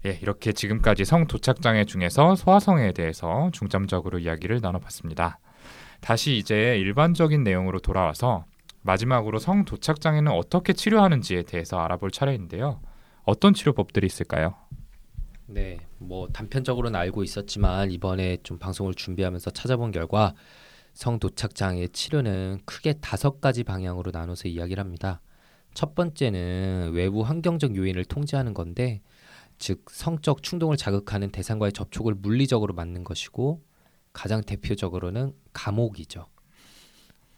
예, 0.05 0.17
이렇게 0.21 0.53
지금까지 0.53 1.03
성 1.03 1.27
도착 1.27 1.61
장애 1.61 1.83
중에서 1.83 2.35
소아성애에 2.35 2.93
대해서 2.93 3.49
중점적으로 3.51 4.19
이야기를 4.19 4.59
나눠봤습니다. 4.61 5.39
다시 5.99 6.37
이제 6.37 6.77
일반적인 6.77 7.43
내용으로 7.43 7.79
돌아와서 7.79 8.45
마지막으로 8.81 9.39
성 9.39 9.65
도착 9.65 9.99
장애는 9.99 10.31
어떻게 10.31 10.71
치료하는지에 10.71 11.43
대해서 11.43 11.79
알아볼 11.79 12.11
차례인데요. 12.11 12.79
어떤 13.23 13.53
치료법들이 13.53 14.07
있을까요? 14.07 14.55
네, 15.47 15.79
뭐 15.97 16.29
단편적으로는 16.29 16.97
알고 16.97 17.23
있었지만 17.23 17.91
이번에 17.91 18.37
좀 18.43 18.57
방송을 18.57 18.93
준비하면서 18.93 19.51
찾아본 19.51 19.91
결과 19.91 20.33
성 20.93 21.19
도착 21.19 21.55
장애 21.55 21.87
치료는 21.87 22.59
크게 22.65 22.93
다섯 23.01 23.41
가지 23.41 23.63
방향으로 23.63 24.11
나눠서 24.11 24.47
이야기를 24.47 24.81
합니다. 24.81 25.21
첫 25.73 25.95
번째는 25.95 26.91
외부 26.93 27.21
환경적 27.21 27.75
요인을 27.75 28.05
통제하는 28.05 28.53
건데 28.53 29.01
즉 29.59 29.85
성적 29.91 30.41
충동을 30.41 30.77
자극하는 30.77 31.31
대상과의 31.31 31.73
접촉을 31.73 32.15
물리적으로 32.15 32.73
막는 32.73 33.03
것이고 33.03 33.61
가장 34.13 34.41
대표적으로는 34.41 35.33
감옥이죠. 35.53 36.25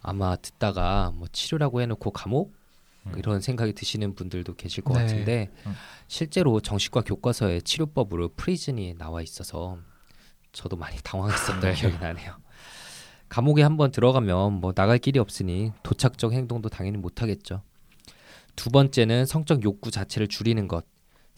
아마 0.02 0.36
듣다가 0.36 1.12
뭐 1.16 1.28
치료라고 1.32 1.82
해놓고 1.82 2.12
감옥 2.12 2.54
음. 3.08 3.14
이런 3.18 3.42
생각이 3.42 3.74
드시는 3.74 4.16
분들도 4.16 4.56
계실 4.56 4.84
것 4.84 4.94
네. 4.94 5.02
같은데 5.02 5.52
음. 5.66 5.74
실제로 6.08 6.60
정신과 6.60 7.02
교과서에 7.02 7.62
치료법으로 7.62 8.30
프리즌이 8.36 8.96
나와 8.98 9.22
있어서 9.22 9.80
저도 10.52 10.76
많이 10.76 10.98
당황했었던 11.04 11.60
네. 11.62 11.74
기억이 11.74 11.98
나네요. 11.98 12.36
감옥에 13.30 13.64
한번 13.64 13.92
들어가면 13.92 14.54
뭐 14.54 14.74
나갈 14.74 14.98
길이 14.98 15.18
없으니 15.18 15.72
도착적 15.84 16.34
행동도 16.34 16.70
당연히 16.70 16.98
못 16.98 17.22
하겠죠. 17.22 17.64
두 18.56 18.70
번째는 18.70 19.26
성적 19.26 19.64
욕구 19.64 19.90
자체를 19.90 20.28
줄이는 20.28 20.68
것. 20.68 20.86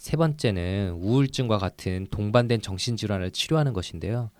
세 0.03 0.17
번째는 0.17 0.98
우울증과 1.00 1.60
같은 1.60 2.07
동반된 2.12 2.60
정신질환을 2.60 3.31
치료하는 3.31 3.72
것인데요. 3.72 4.31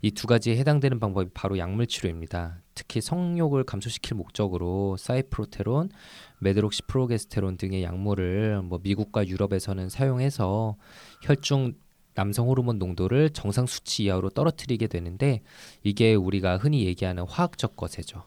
이 0.00 0.10
두 0.12 0.26
가지에 0.26 0.56
해당되는 0.56 0.98
방법이 0.98 1.28
바로 1.34 1.58
약물 1.58 1.88
치료입니다. 1.88 2.62
특히 2.74 3.02
성욕을 3.02 3.64
감소시킬 3.64 4.16
목적으로 4.16 4.96
사이프로테론, 4.96 5.90
메드록시프로게스테론 6.38 7.58
등의 7.58 7.82
약물을 7.82 8.62
뭐 8.62 8.80
미국과 8.82 9.28
유럽에서는 9.28 9.90
사용해서 9.90 10.76
혈중 11.20 11.74
남성 12.14 12.48
호르몬 12.48 12.78
농도를 12.78 13.28
정상 13.28 13.66
수치 13.66 14.04
이하로 14.04 14.30
떨어뜨리게 14.30 14.86
되는데 14.86 15.42
이게 15.82 16.14
우리가 16.14 16.56
흔히 16.56 16.86
얘기하는 16.86 17.24
화학적 17.24 17.76
거세죠. 17.76 18.22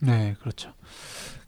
네, 0.00 0.34
그렇죠. 0.40 0.72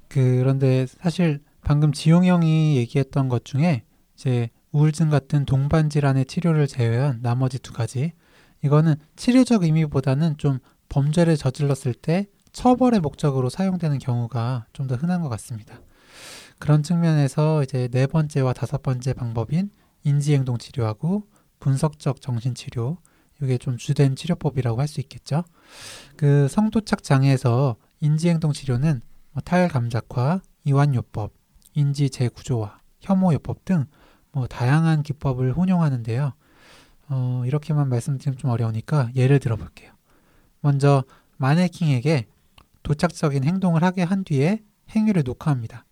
그런데 0.09 0.85
사실 0.85 1.41
방금 1.63 1.93
지용 1.93 2.27
형이 2.27 2.77
얘기했던 2.77 3.31
것 3.31 3.47
중에 3.47 3.85
이제 4.15 4.51
우울증 4.73 5.11
같은 5.11 5.45
동반 5.45 5.91
질환의 5.91 6.25
치료를 6.27 6.67
제외한 6.67 7.21
나머지 7.23 7.59
두 7.59 7.73
가지 7.73 8.13
이거는 8.65 8.95
치료적 9.17 9.65
의미보다는 9.65 10.39
좀 10.39 10.59
범죄를 10.89 11.37
저질렀을 11.37 11.95
때 11.95 12.27
처벌의 12.53 13.01
목적으로 13.01 13.49
사용되는 13.49 13.99
경우가 13.99 14.67
좀 14.73 14.87
더 14.87 14.95
흔한 14.97 15.21
것 15.23 15.29
같습니다. 15.31 15.81
그런 16.59 16.83
측면에서 16.83 17.63
이제 17.63 17.89
네 17.89 18.07
번째와 18.07 18.53
다섯 18.53 18.83
번째 18.83 19.15
방법인 19.15 19.71
인지행동 20.05 20.59
치료하고 20.59 21.27
분석적 21.61 22.21
정신 22.21 22.55
치료 22.55 22.99
이게 23.43 23.59
좀 23.59 23.77
주된 23.77 24.15
치료법이라고 24.17 24.81
할 24.81 24.87
수 24.89 25.01
있겠죠. 25.01 25.45
그 26.17 26.47
성도착 26.49 27.03
장애에서 27.03 27.77
인지행동 28.01 28.53
치료는 28.53 29.01
뭐 29.33 29.43
탈감작화, 29.43 30.41
이완요법, 30.65 31.33
인지 31.75 32.11
재구조화, 32.11 32.79
혐오요법 33.01 33.65
등 33.65 33.87
뭐 34.33 34.47
다양한 34.47 35.03
기법을 35.03 35.53
혼용하는데요. 35.53 36.33
어, 37.09 37.43
이렇게만 37.47 37.89
말씀드리면 37.89 38.39
좀 38.39 38.51
어려우니까 38.51 39.11
예를 39.15 39.39
들어볼게요. 39.39 39.93
먼저 40.61 41.05
마네킹에게 41.37 42.27
도착적인 42.83 43.45
행동을 43.45 43.83
하게 43.85 44.03
한 44.03 44.25
뒤에 44.25 44.63
행위를 44.91 45.23
녹화합니다. 45.25 45.85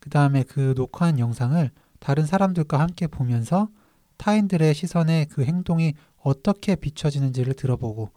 그 0.00 0.10
다음에 0.10 0.42
그 0.42 0.74
녹화한 0.76 1.18
영상을 1.18 1.70
다른 1.98 2.26
사람들과 2.26 2.80
함께 2.80 3.06
보면서 3.06 3.68
타인들의 4.16 4.74
시선에 4.74 5.26
그 5.30 5.44
행동이 5.44 5.94
어떻게 6.18 6.76
비춰지는지를 6.76 7.54
들어보고 7.54 8.10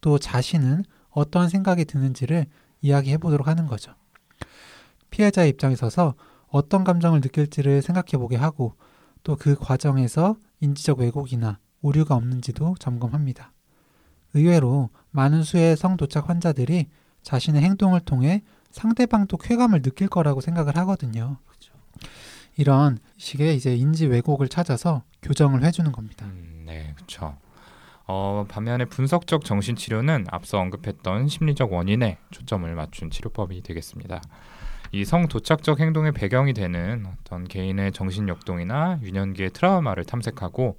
또 0.00 0.18
자신은 0.18 0.84
어떠한 1.10 1.48
생각이 1.48 1.84
드는지를 1.84 2.46
이야기해 2.80 3.18
보도록 3.18 3.46
하는 3.46 3.66
거죠. 3.66 3.94
피해자의 5.10 5.50
입장에 5.50 5.76
서서 5.76 6.14
어떤 6.48 6.84
감정을 6.84 7.20
느낄지를 7.20 7.82
생각해 7.82 8.18
보게 8.18 8.36
하고 8.36 8.74
또 9.22 9.36
그 9.36 9.54
과정에서 9.54 10.36
인지적 10.60 10.98
왜곡이나 10.98 11.58
오류가 11.80 12.14
없는지도 12.14 12.76
점검합니다. 12.78 13.52
의외로 14.34 14.90
많은 15.10 15.42
수의 15.42 15.76
성도착 15.76 16.28
환자들이 16.28 16.86
자신의 17.22 17.62
행동을 17.62 18.00
통해 18.00 18.42
상대방도 18.70 19.36
쾌감을 19.36 19.82
느낄 19.82 20.08
거라고 20.08 20.40
생각을 20.40 20.76
하거든요. 20.78 21.36
이런 22.56 22.98
식의 23.16 23.56
이제 23.56 23.74
인지 23.74 24.06
왜곡을 24.06 24.48
찾아서 24.48 25.02
교정을 25.22 25.64
해주는 25.64 25.90
겁니다. 25.92 26.26
음, 26.26 26.64
네, 26.66 26.92
그렇죠. 26.94 27.36
어, 28.06 28.44
반면에 28.48 28.84
분석적 28.84 29.44
정신 29.44 29.76
치료는 29.76 30.26
앞서 30.30 30.58
언급했던 30.58 31.28
심리적 31.28 31.72
원인에 31.72 32.18
초점을 32.30 32.72
맞춘 32.74 33.10
치료법이 33.10 33.62
되겠습니다. 33.62 34.20
이 34.94 35.06
성도착적 35.06 35.80
행동의 35.80 36.12
배경이 36.12 36.52
되는 36.52 37.06
어떤 37.06 37.44
개인의 37.44 37.92
정신 37.92 38.28
역동이나 38.28 38.98
유년기의 39.00 39.48
트라우마를 39.52 40.04
탐색하고 40.04 40.76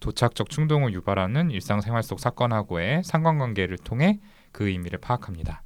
도착적 0.00 0.48
충동을 0.48 0.94
유발하는 0.94 1.50
일상생활 1.50 2.02
속 2.02 2.20
사건하고의 2.20 3.04
상관관계를 3.04 3.76
통해 3.76 4.18
그 4.50 4.68
의미를 4.68 4.98
파악합니다. 4.98 5.62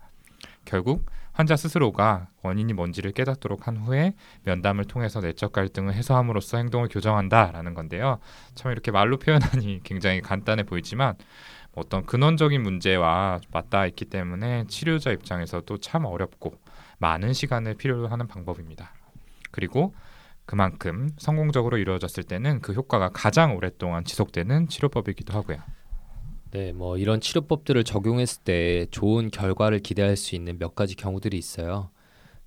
결국 0.64 1.06
환자 1.32 1.54
스스로가 1.54 2.30
원인이 2.42 2.72
뭔지를 2.72 3.12
깨닫도록 3.12 3.68
한 3.68 3.76
후에 3.76 4.14
면담을 4.42 4.86
통해서 4.86 5.20
내적 5.20 5.52
갈등을 5.52 5.94
해소함으로써 5.94 6.56
행동을 6.56 6.88
교정한다라는 6.88 7.74
건데요. 7.74 8.18
참 8.56 8.72
이렇게 8.72 8.90
말로 8.90 9.18
표현하니 9.18 9.82
굉장히 9.84 10.20
간단해 10.20 10.64
보이지만 10.64 11.14
어떤 11.76 12.04
근원적인 12.06 12.60
문제와 12.60 13.38
맞닿아 13.52 13.86
있기 13.86 14.06
때문에 14.06 14.64
치료자 14.66 15.12
입장에서도 15.12 15.78
참 15.78 16.06
어렵고 16.06 16.63
많은 17.04 17.34
시간을 17.34 17.74
필요로 17.74 18.08
하는 18.08 18.26
방법입니다. 18.26 18.94
그리고 19.50 19.94
그만큼 20.46 21.10
성공적으로 21.18 21.76
이루어졌을 21.76 22.24
때는 22.24 22.62
그 22.62 22.72
효과가 22.72 23.10
가장 23.10 23.56
오랫동안 23.56 24.06
지속되는 24.06 24.68
치료법이기도 24.68 25.34
하고요. 25.34 25.58
네, 26.52 26.72
뭐 26.72 26.96
이런 26.96 27.20
치료법들을 27.20 27.84
적용했을 27.84 28.44
때 28.44 28.86
좋은 28.90 29.30
결과를 29.30 29.80
기대할 29.80 30.16
수 30.16 30.34
있는 30.34 30.58
몇 30.58 30.74
가지 30.74 30.94
경우들이 30.94 31.36
있어요. 31.36 31.90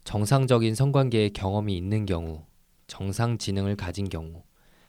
정상적인 0.06 0.74
성관계의 0.74 1.32
경험이 1.34 1.78
있는 1.78 2.08
경우, 2.08 2.44
정상 2.88 3.38
지능을 3.38 3.76
가진 3.76 4.10
경우, 4.10 4.42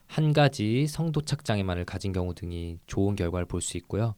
한 0.07 0.33
가지 0.33 0.87
성도착 0.87 1.45
장애만을 1.45 1.85
가진 1.85 2.11
경우 2.11 2.33
등이 2.33 2.79
좋은 2.87 3.15
결과를 3.15 3.45
볼 3.45 3.61
수 3.61 3.77
있고요. 3.77 4.15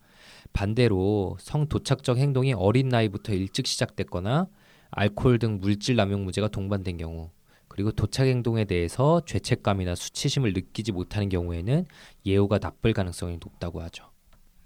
반대로 0.54 1.36
성도착적 1.42 2.18
행동이 2.18 2.54
어린 2.54 2.88
나이부터 2.88 3.34
일찍 3.34 3.68
시작됐거나 3.68 4.48
알코올 4.92 5.40
등 5.40 5.60
물질 5.60 5.96
남용 5.96 6.24
문제가 6.24 6.48
동반된 6.48 6.98
경우, 6.98 7.32
그리고 7.68 7.92
도착 7.92 8.28
행동에 8.28 8.66
대해서 8.66 9.22
죄책감이나 9.26 9.96
수치심을 9.96 10.54
느끼지 10.54 10.92
못하는 10.92 11.30
경우에는 11.30 11.86
예후가 12.26 12.60
나쁠 12.60 12.94
가능성이 12.94 13.40
높다고 13.42 13.82
하죠. 13.84 14.10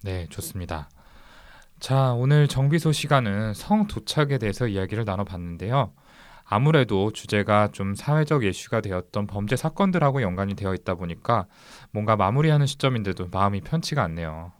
네, 0.03 0.27
좋습니다. 0.29 0.89
자, 1.79 2.13
오늘 2.13 2.47
정비소 2.47 2.91
시간은 2.91 3.53
성 3.53 3.85
도착에 3.87 4.37
대해서 4.37 4.67
이야기를 4.67 5.05
나눠봤는데요. 5.05 5.93
아무래도 6.43 7.11
주제가 7.11 7.69
좀 7.71 7.95
사회적 7.95 8.43
이슈가 8.43 8.81
되었던 8.81 9.27
범죄 9.27 9.55
사건들하고 9.55 10.21
연관이 10.21 10.55
되어 10.55 10.73
있다 10.73 10.95
보니까 10.95 11.47
뭔가 11.91 12.15
마무리하는 12.15 12.65
시점인데도 12.67 13.29
마음이 13.31 13.61
편치가 13.61 14.03
않네요. 14.03 14.51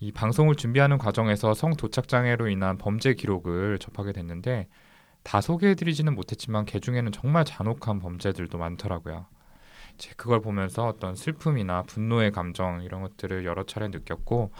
이 0.00 0.12
방송을 0.12 0.54
준비하는 0.54 0.96
과정에서 0.96 1.54
성 1.54 1.74
도착 1.74 2.06
장애로 2.06 2.48
인한 2.48 2.78
범죄 2.78 3.14
기록을 3.14 3.78
접하게 3.78 4.12
됐는데 4.12 4.68
다 5.28 5.42
소개해드리지는 5.42 6.14
못했지만 6.14 6.64
그 6.64 6.80
중에는 6.80 7.12
정말 7.12 7.44
잔혹한 7.44 7.98
범죄들도 7.98 8.56
많더라고요. 8.56 9.26
그걸 10.16 10.40
보면서 10.40 10.86
어떤 10.86 11.14
슬픔이나 11.14 11.82
분노의 11.82 12.32
감정 12.32 12.82
이런 12.82 13.02
것들을 13.02 13.44
여러 13.44 13.66
차례 13.66 13.88
느꼈고 13.88 14.52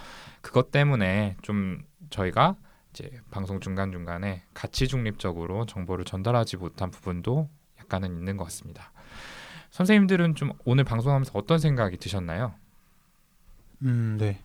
그것 0.43 0.71
때문에 0.71 1.37
좀 1.41 1.83
저희가 2.11 2.57
이제 2.91 3.11
방송 3.31 3.61
중간 3.61 3.93
중간에 3.93 4.43
가치 4.53 4.89
중립적으로 4.89 5.65
정보를 5.65 6.05
전달하지 6.05 6.59
못한 6.59 6.91
부분도 6.91 7.49
약간은 7.81 8.13
있는 8.13 8.37
것 8.37 8.45
같습니다. 8.45 8.93
선생님들은 9.71 10.35
좀 10.35 10.53
오늘 10.67 10.85
방송하면서 10.85 11.31
어떤 11.33 11.59
생각이 11.59 11.97
드셨나요? 11.97 12.53
음, 13.85 14.19
네. 14.21 14.39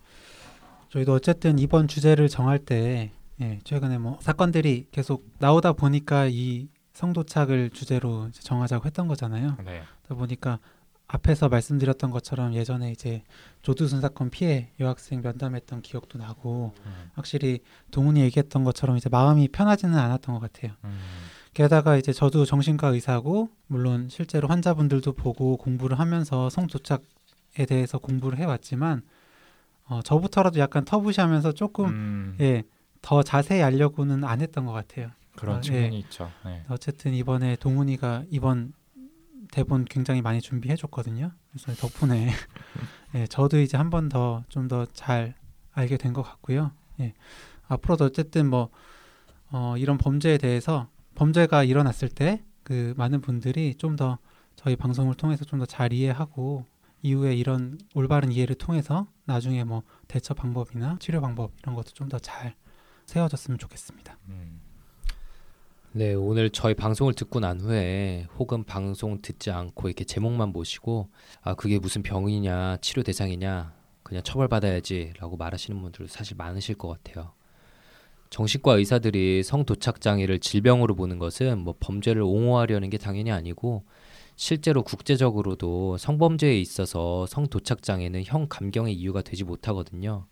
저희도 0.88 1.12
어쨌든 1.12 1.58
이번 1.58 1.86
주제를 1.86 2.30
정할 2.30 2.58
때 2.58 3.10
예, 3.40 3.58
최근에 3.64 3.98
뭐 3.98 4.18
사건들이 4.20 4.86
계속 4.90 5.28
나오다 5.38 5.72
보니까 5.72 6.26
이 6.26 6.68
성도착을 6.92 7.70
주제로 7.70 8.30
정하자고 8.30 8.86
했던 8.86 9.08
거잖아요. 9.08 9.56
네. 9.64 9.82
그러다 10.04 10.14
보니까 10.14 10.58
앞에서 11.06 11.48
말씀드렸던 11.48 12.10
것처럼 12.10 12.54
예전에 12.54 12.90
이제 12.90 13.22
조두순 13.62 14.00
사건 14.00 14.30
피해 14.30 14.70
여학생 14.80 15.20
면담했던 15.20 15.82
기억도 15.82 16.18
나고 16.18 16.72
음, 16.86 17.10
확실히 17.14 17.60
동훈이 17.90 18.20
얘기했던 18.20 18.64
것처럼 18.64 18.96
이제 18.96 19.08
마음이 19.08 19.48
편하지는 19.48 19.96
않았던 19.98 20.34
것 20.34 20.40
같아요. 20.40 20.72
음, 20.84 20.98
게다가 21.52 21.96
이제 21.96 22.12
저도 22.12 22.44
정신과 22.44 22.88
의사고 22.88 23.50
물론 23.66 24.08
실제로 24.08 24.48
환자분들도 24.48 25.12
보고 25.12 25.56
공부를 25.56 25.98
하면서 25.98 26.48
성도착에 26.48 27.66
대해서 27.68 27.98
공부를 27.98 28.38
해왔지만 28.38 29.02
어, 29.86 30.00
저부터라도 30.02 30.58
약간 30.58 30.84
터부시하면서 30.84 31.52
조금 31.52 31.86
음, 31.86 32.36
예, 32.40 32.64
더 33.04 33.22
자세히 33.22 33.62
알려고는 33.62 34.24
안 34.24 34.40
했던 34.40 34.64
것 34.64 34.72
같아요. 34.72 35.10
그런 35.36 35.56
아, 35.58 35.60
측면이 35.60 35.98
있죠. 36.00 36.30
네. 36.46 36.64
어쨌든 36.70 37.12
이번에 37.12 37.56
동훈이가 37.56 38.24
이번 38.30 38.72
대본 39.52 39.84
굉장히 39.84 40.22
많이 40.22 40.40
준비해 40.40 40.74
줬거든요. 40.74 41.30
그래서 41.50 41.74
덕분에 41.74 42.30
예, 43.14 43.26
저도 43.28 43.60
이제 43.60 43.76
한 43.76 43.90
번 43.90 44.08
더 44.08 44.42
좀 44.48 44.68
더 44.68 44.86
잘 44.94 45.34
알게 45.72 45.98
된 45.98 46.14
것 46.14 46.22
같고요. 46.22 46.72
예, 47.00 47.12
앞으로도 47.68 48.06
어쨌든 48.06 48.48
뭐 48.48 48.70
어, 49.50 49.74
이런 49.76 49.98
범죄에 49.98 50.38
대해서 50.38 50.88
범죄가 51.14 51.62
일어났을 51.64 52.08
때 52.08 52.42
그 52.62 52.94
많은 52.96 53.20
분들이 53.20 53.74
좀 53.76 53.96
더 53.96 54.18
저희 54.56 54.76
방송을 54.76 55.14
통해서 55.16 55.44
좀 55.44 55.58
더 55.58 55.66
잘 55.66 55.92
이해하고 55.92 56.64
이후에 57.02 57.34
이런 57.36 57.76
올바른 57.94 58.32
이해를 58.32 58.54
통해서 58.56 59.06
나중에 59.26 59.62
뭐 59.64 59.82
대처 60.08 60.32
방법이나 60.32 60.96
치료 61.00 61.20
방법 61.20 61.52
이런 61.62 61.74
것도 61.74 61.90
좀 61.92 62.08
더 62.08 62.18
잘 62.18 62.54
세워졌으면 63.06 63.58
좋겠습니다. 63.58 64.18
음, 64.28 64.60
네, 65.92 66.14
오늘 66.14 66.50
저희 66.50 66.74
방송을 66.74 67.14
듣고 67.14 67.40
난 67.40 67.60
후에 67.60 68.26
혹은 68.38 68.64
방송 68.64 69.22
듣지 69.22 69.50
않고 69.50 69.88
이렇게 69.88 70.04
제목만 70.04 70.52
보시고 70.52 71.08
아, 71.42 71.54
그게 71.54 71.78
무슨 71.78 72.02
병이냐, 72.02 72.78
치료 72.80 73.02
대상이냐, 73.02 73.72
그냥 74.02 74.22
처벌받아야지라고 74.22 75.36
말하시는 75.36 75.80
분들 75.80 76.08
사실 76.08 76.36
많으실 76.36 76.76
것 76.76 76.88
같아요. 76.88 77.32
정신과 78.30 78.74
의사들이 78.74 79.44
성도착 79.44 80.00
장애를 80.00 80.40
질병으로 80.40 80.96
보는 80.96 81.20
것은 81.20 81.58
뭐 81.60 81.76
범죄를 81.78 82.22
옹호하려는 82.22 82.90
게 82.90 82.98
당연히 82.98 83.30
아니고 83.30 83.84
실제로 84.34 84.82
국제적으로도 84.82 85.96
성범죄에 85.98 86.58
있어서 86.58 87.26
성도착 87.26 87.82
장애는 87.82 88.24
형 88.24 88.48
감경의 88.48 88.94
이유가 88.94 89.22
되지 89.22 89.44
못하거든요. 89.44 90.26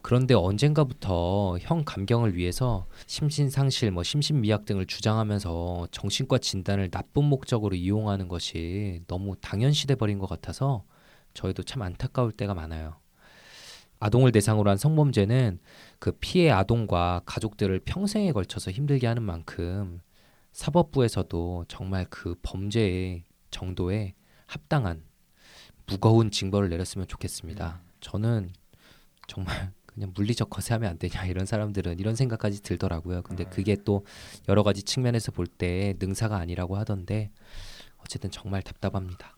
그런데 0.00 0.34
언젠가부터 0.34 1.58
형 1.60 1.84
감경을 1.84 2.36
위해서 2.36 2.86
심신상실, 3.06 3.90
뭐 3.90 4.02
심신미약 4.02 4.64
등을 4.64 4.86
주장하면서 4.86 5.88
정신과 5.90 6.38
진단을 6.38 6.90
나쁜 6.90 7.24
목적으로 7.24 7.74
이용하는 7.74 8.28
것이 8.28 9.02
너무 9.06 9.36
당연시돼 9.40 9.96
버린 9.96 10.18
것 10.18 10.28
같아서 10.28 10.84
저희도 11.34 11.64
참 11.64 11.82
안타까울 11.82 12.32
때가 12.32 12.54
많아요. 12.54 12.96
아동을 14.00 14.30
대상으로 14.32 14.70
한 14.70 14.76
성범죄는 14.76 15.58
그 15.98 16.12
피해 16.12 16.50
아동과 16.50 17.22
가족들을 17.26 17.80
평생에 17.80 18.32
걸쳐서 18.32 18.70
힘들게 18.70 19.06
하는 19.06 19.24
만큼 19.24 20.00
사법부에서도 20.52 21.64
정말 21.68 22.06
그 22.08 22.36
범죄의 22.42 23.24
정도에 23.50 24.14
합당한 24.46 25.02
무거운 25.86 26.30
징벌을 26.30 26.68
내렸으면 26.68 27.06
좋겠습니다. 27.08 27.80
저는 28.00 28.52
정말 29.26 29.72
그냥 29.98 30.12
물리적 30.14 30.48
거세하면 30.48 30.88
안 30.90 30.98
되냐 30.98 31.26
이런 31.26 31.44
사람들은 31.44 31.98
이런 31.98 32.14
생각까지 32.14 32.62
들더라고요. 32.62 33.22
근데 33.22 33.44
그게 33.44 33.76
또 33.84 34.06
여러 34.48 34.62
가지 34.62 34.82
측면에서 34.84 35.32
볼 35.32 35.48
때 35.48 35.94
능사가 35.98 36.36
아니라고 36.36 36.76
하던데 36.76 37.30
어쨌든 37.98 38.30
정말 38.30 38.62
답답합니다. 38.62 39.36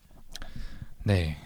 네. 1.03 1.37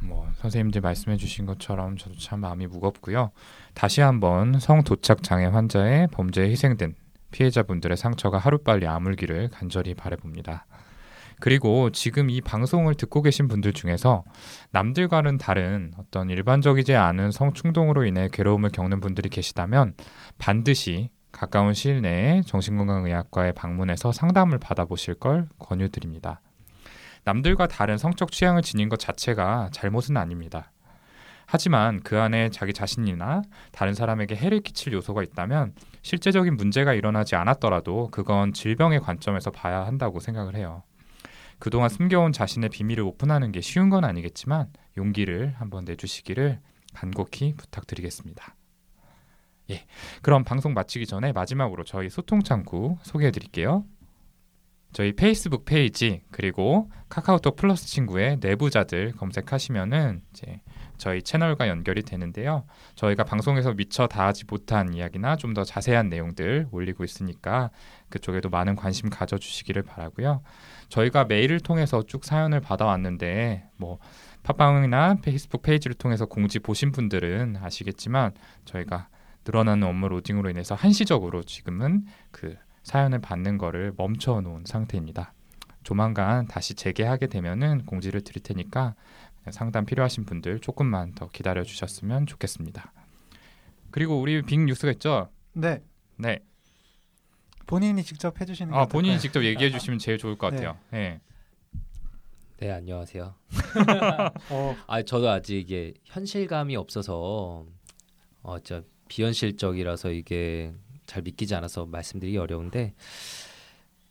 뭐 0.00 0.26
선생님들 0.36 0.80
말씀해 0.80 1.16
주신 1.16 1.44
것처럼 1.44 1.96
저도 1.98 2.16
참 2.16 2.40
마음이 2.40 2.66
무겁고요. 2.66 3.30
다시 3.74 4.00
한번 4.00 4.58
성도착 4.58 5.22
장애 5.22 5.44
환자의 5.44 6.08
범죄에 6.08 6.48
희생된 6.48 6.94
피해자분들의 7.30 7.96
상처가 7.96 8.38
하루빨리 8.38 8.86
아물기를 8.86 9.50
간절히 9.50 9.94
바라봅니다. 9.94 10.66
그리고 11.42 11.90
지금 11.90 12.30
이 12.30 12.40
방송을 12.40 12.94
듣고 12.94 13.20
계신 13.20 13.48
분들 13.48 13.72
중에서 13.72 14.22
남들과는 14.70 15.38
다른 15.38 15.90
어떤 15.98 16.30
일반적이지 16.30 16.94
않은 16.94 17.32
성충동으로 17.32 18.04
인해 18.04 18.28
괴로움을 18.32 18.70
겪는 18.70 19.00
분들이 19.00 19.28
계시다면 19.28 19.94
반드시 20.38 21.10
가까운 21.32 21.74
시일 21.74 22.00
내에 22.00 22.42
정신건강의학과에 22.42 23.50
방문해서 23.52 24.12
상담을 24.12 24.58
받아보실 24.58 25.14
걸 25.14 25.48
권유드립니다. 25.58 26.40
남들과 27.24 27.66
다른 27.66 27.98
성적 27.98 28.30
취향을 28.30 28.62
지닌 28.62 28.88
것 28.88 29.00
자체가 29.00 29.70
잘못은 29.72 30.16
아닙니다. 30.16 30.70
하지만 31.46 32.00
그 32.04 32.20
안에 32.20 32.50
자기 32.50 32.72
자신이나 32.72 33.42
다른 33.72 33.94
사람에게 33.94 34.36
해를 34.36 34.60
끼칠 34.60 34.92
요소가 34.92 35.24
있다면 35.24 35.74
실제적인 36.02 36.56
문제가 36.56 36.94
일어나지 36.94 37.34
않았더라도 37.34 38.10
그건 38.12 38.52
질병의 38.52 39.00
관점에서 39.00 39.50
봐야 39.50 39.84
한다고 39.84 40.20
생각을 40.20 40.54
해요. 40.54 40.84
그동안 41.62 41.90
숨겨온 41.90 42.32
자신의 42.32 42.70
비밀을 42.70 43.04
오픈하는 43.04 43.52
게 43.52 43.60
쉬운 43.60 43.88
건 43.88 44.02
아니겠지만 44.02 44.72
용기를 44.96 45.54
한번 45.58 45.84
내주시기를 45.84 46.58
간곡히 46.92 47.54
부탁드리겠습니다. 47.56 48.56
예, 49.70 49.86
그럼 50.22 50.42
방송 50.42 50.74
마치기 50.74 51.06
전에 51.06 51.30
마지막으로 51.30 51.84
저희 51.84 52.10
소통 52.10 52.42
창구 52.42 52.98
소개해 53.02 53.30
드릴게요. 53.30 53.84
저희 54.92 55.12
페이스북 55.12 55.64
페이지 55.64 56.22
그리고 56.32 56.90
카카오톡 57.08 57.54
플러스 57.54 57.86
친구의 57.86 58.38
내부자들 58.40 59.12
검색하시면은 59.12 60.20
이제 60.32 60.60
저희 60.98 61.22
채널과 61.22 61.68
연결이 61.68 62.02
되는데요. 62.02 62.64
저희가 62.96 63.22
방송에서 63.22 63.72
미처 63.72 64.08
다하지 64.08 64.46
못한 64.48 64.94
이야기나 64.94 65.36
좀 65.36 65.54
더 65.54 65.62
자세한 65.62 66.08
내용들 66.08 66.68
올리고 66.72 67.04
있으니까 67.04 67.70
그쪽에도 68.08 68.50
많은 68.50 68.74
관심 68.74 69.10
가져주시기를 69.10 69.82
바라고요. 69.82 70.42
저희가 70.92 71.24
메일을 71.24 71.58
통해서 71.60 72.02
쭉 72.02 72.22
사연을 72.22 72.60
받아왔는데 72.60 73.70
뭐 73.78 73.98
팟빵이나 74.42 75.16
페이스북 75.22 75.62
페이지를 75.62 75.94
통해서 75.94 76.26
공지 76.26 76.58
보신 76.58 76.92
분들은 76.92 77.56
아시겠지만 77.62 78.32
저희가 78.66 79.08
늘어나는 79.46 79.88
업무 79.88 80.08
로딩으로 80.08 80.50
인해서 80.50 80.74
한시적으로 80.74 81.42
지금은 81.44 82.04
그 82.30 82.56
사연을 82.82 83.20
받는 83.20 83.56
거를 83.56 83.94
멈춰 83.96 84.42
놓은 84.42 84.64
상태입니다. 84.66 85.32
조만간 85.82 86.46
다시 86.46 86.74
재개하게 86.74 87.28
되면은 87.28 87.86
공지를 87.86 88.20
드릴 88.20 88.42
테니까 88.42 88.94
상담 89.50 89.86
필요하신 89.86 90.26
분들 90.26 90.60
조금만 90.60 91.14
더 91.14 91.28
기다려 91.28 91.64
주셨으면 91.64 92.26
좋겠습니다. 92.26 92.92
그리고 93.90 94.20
우리 94.20 94.42
빅 94.42 94.60
뉴스가 94.60 94.92
있죠. 94.92 95.30
네, 95.54 95.82
네. 96.16 96.40
본인이 97.66 98.02
직접 98.02 98.40
해주시는 98.40 98.72
게 98.72 98.78
아, 98.78 98.86
본인이? 98.86 99.18
직접 99.18 99.44
얘기해 99.44 99.70
주시면 99.70 99.98
제일 99.98 100.18
좋을 100.18 100.36
것 100.36 100.50
네. 100.50 100.56
같아요. 100.56 100.78
네. 100.90 101.20
네 102.58 102.70
안녕하세요. 102.70 103.34
어, 104.50 104.76
아 104.86 105.02
저도 105.02 105.28
아직 105.28 105.56
이게 105.58 105.94
현실감이 106.04 106.76
없어서 106.76 107.66
어저 108.42 108.82
비현실적이라서 109.08 110.12
이게 110.12 110.72
잘 111.06 111.22
믿기지 111.22 111.54
않아서 111.56 111.86
말씀드리기 111.86 112.38
어려운데 112.38 112.94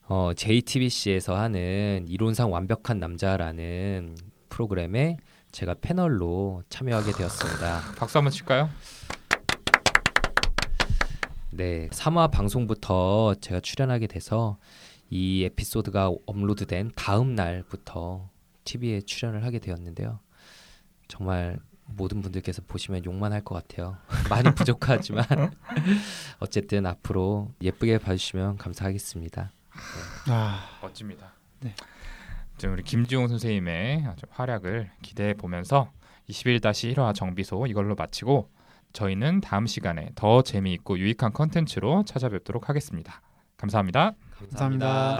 어 0.08 0.32
JTBC에서 0.36 1.38
하는 1.38 2.06
이론상 2.10 2.52
완벽한 2.52 3.00
남자라는 3.00 4.18
프로그램에 4.50 5.18
제가 5.54 5.76
패널로 5.80 6.64
참여하게 6.68 7.14
되었습니다. 7.14 7.82
박수 7.98 8.18
한번 8.18 8.32
칠까요? 8.32 8.70
네, 11.52 11.90
3화 11.90 12.32
방송부터 12.32 13.36
제가 13.42 13.60
출연하게 13.60 14.08
돼서 14.08 14.58
이 15.10 15.44
에피소드가 15.44 16.12
업로드된 16.26 16.92
다음 16.96 17.36
날부터 17.36 18.30
TV에 18.64 19.02
출연을 19.02 19.44
하게 19.44 19.60
되었는데요. 19.60 20.20
정말 21.08 21.60
모든 21.86 22.22
분들께서 22.22 22.62
보시면 22.68 23.04
욕만 23.04 23.34
할 23.34 23.44
것 23.44 23.56
같아요. 23.56 23.98
많이 24.30 24.54
부족하지만 24.56 25.26
어쨌든 26.40 26.86
앞으로 26.86 27.52
예쁘게 27.62 27.98
봐주시면 27.98 28.58
감사하겠습니다. 28.58 29.52
아, 30.30 30.70
멋집니다. 30.82 31.34
네. 31.60 31.76
지금 32.58 32.74
우리 32.76 32.84
김지용 32.84 33.28
선생님의 33.28 34.06
아주 34.06 34.26
활약을 34.30 34.92
기대해 35.02 35.34
보면서 35.34 35.92
21-1화 36.30 37.14
정비소 37.14 37.66
이걸로 37.68 37.96
마치고 37.96 38.50
저희는 38.94 39.42
다음 39.42 39.68
시간에 39.68 40.10
더 40.16 40.42
재미있고 40.42 40.98
유익한 41.00 41.34
컨텐츠로 41.34 42.04
찾아뵙도록 42.06 42.70
하겠습니다. 42.70 43.22
감사합니다. 43.58 44.14
감사합니다. 44.40 45.18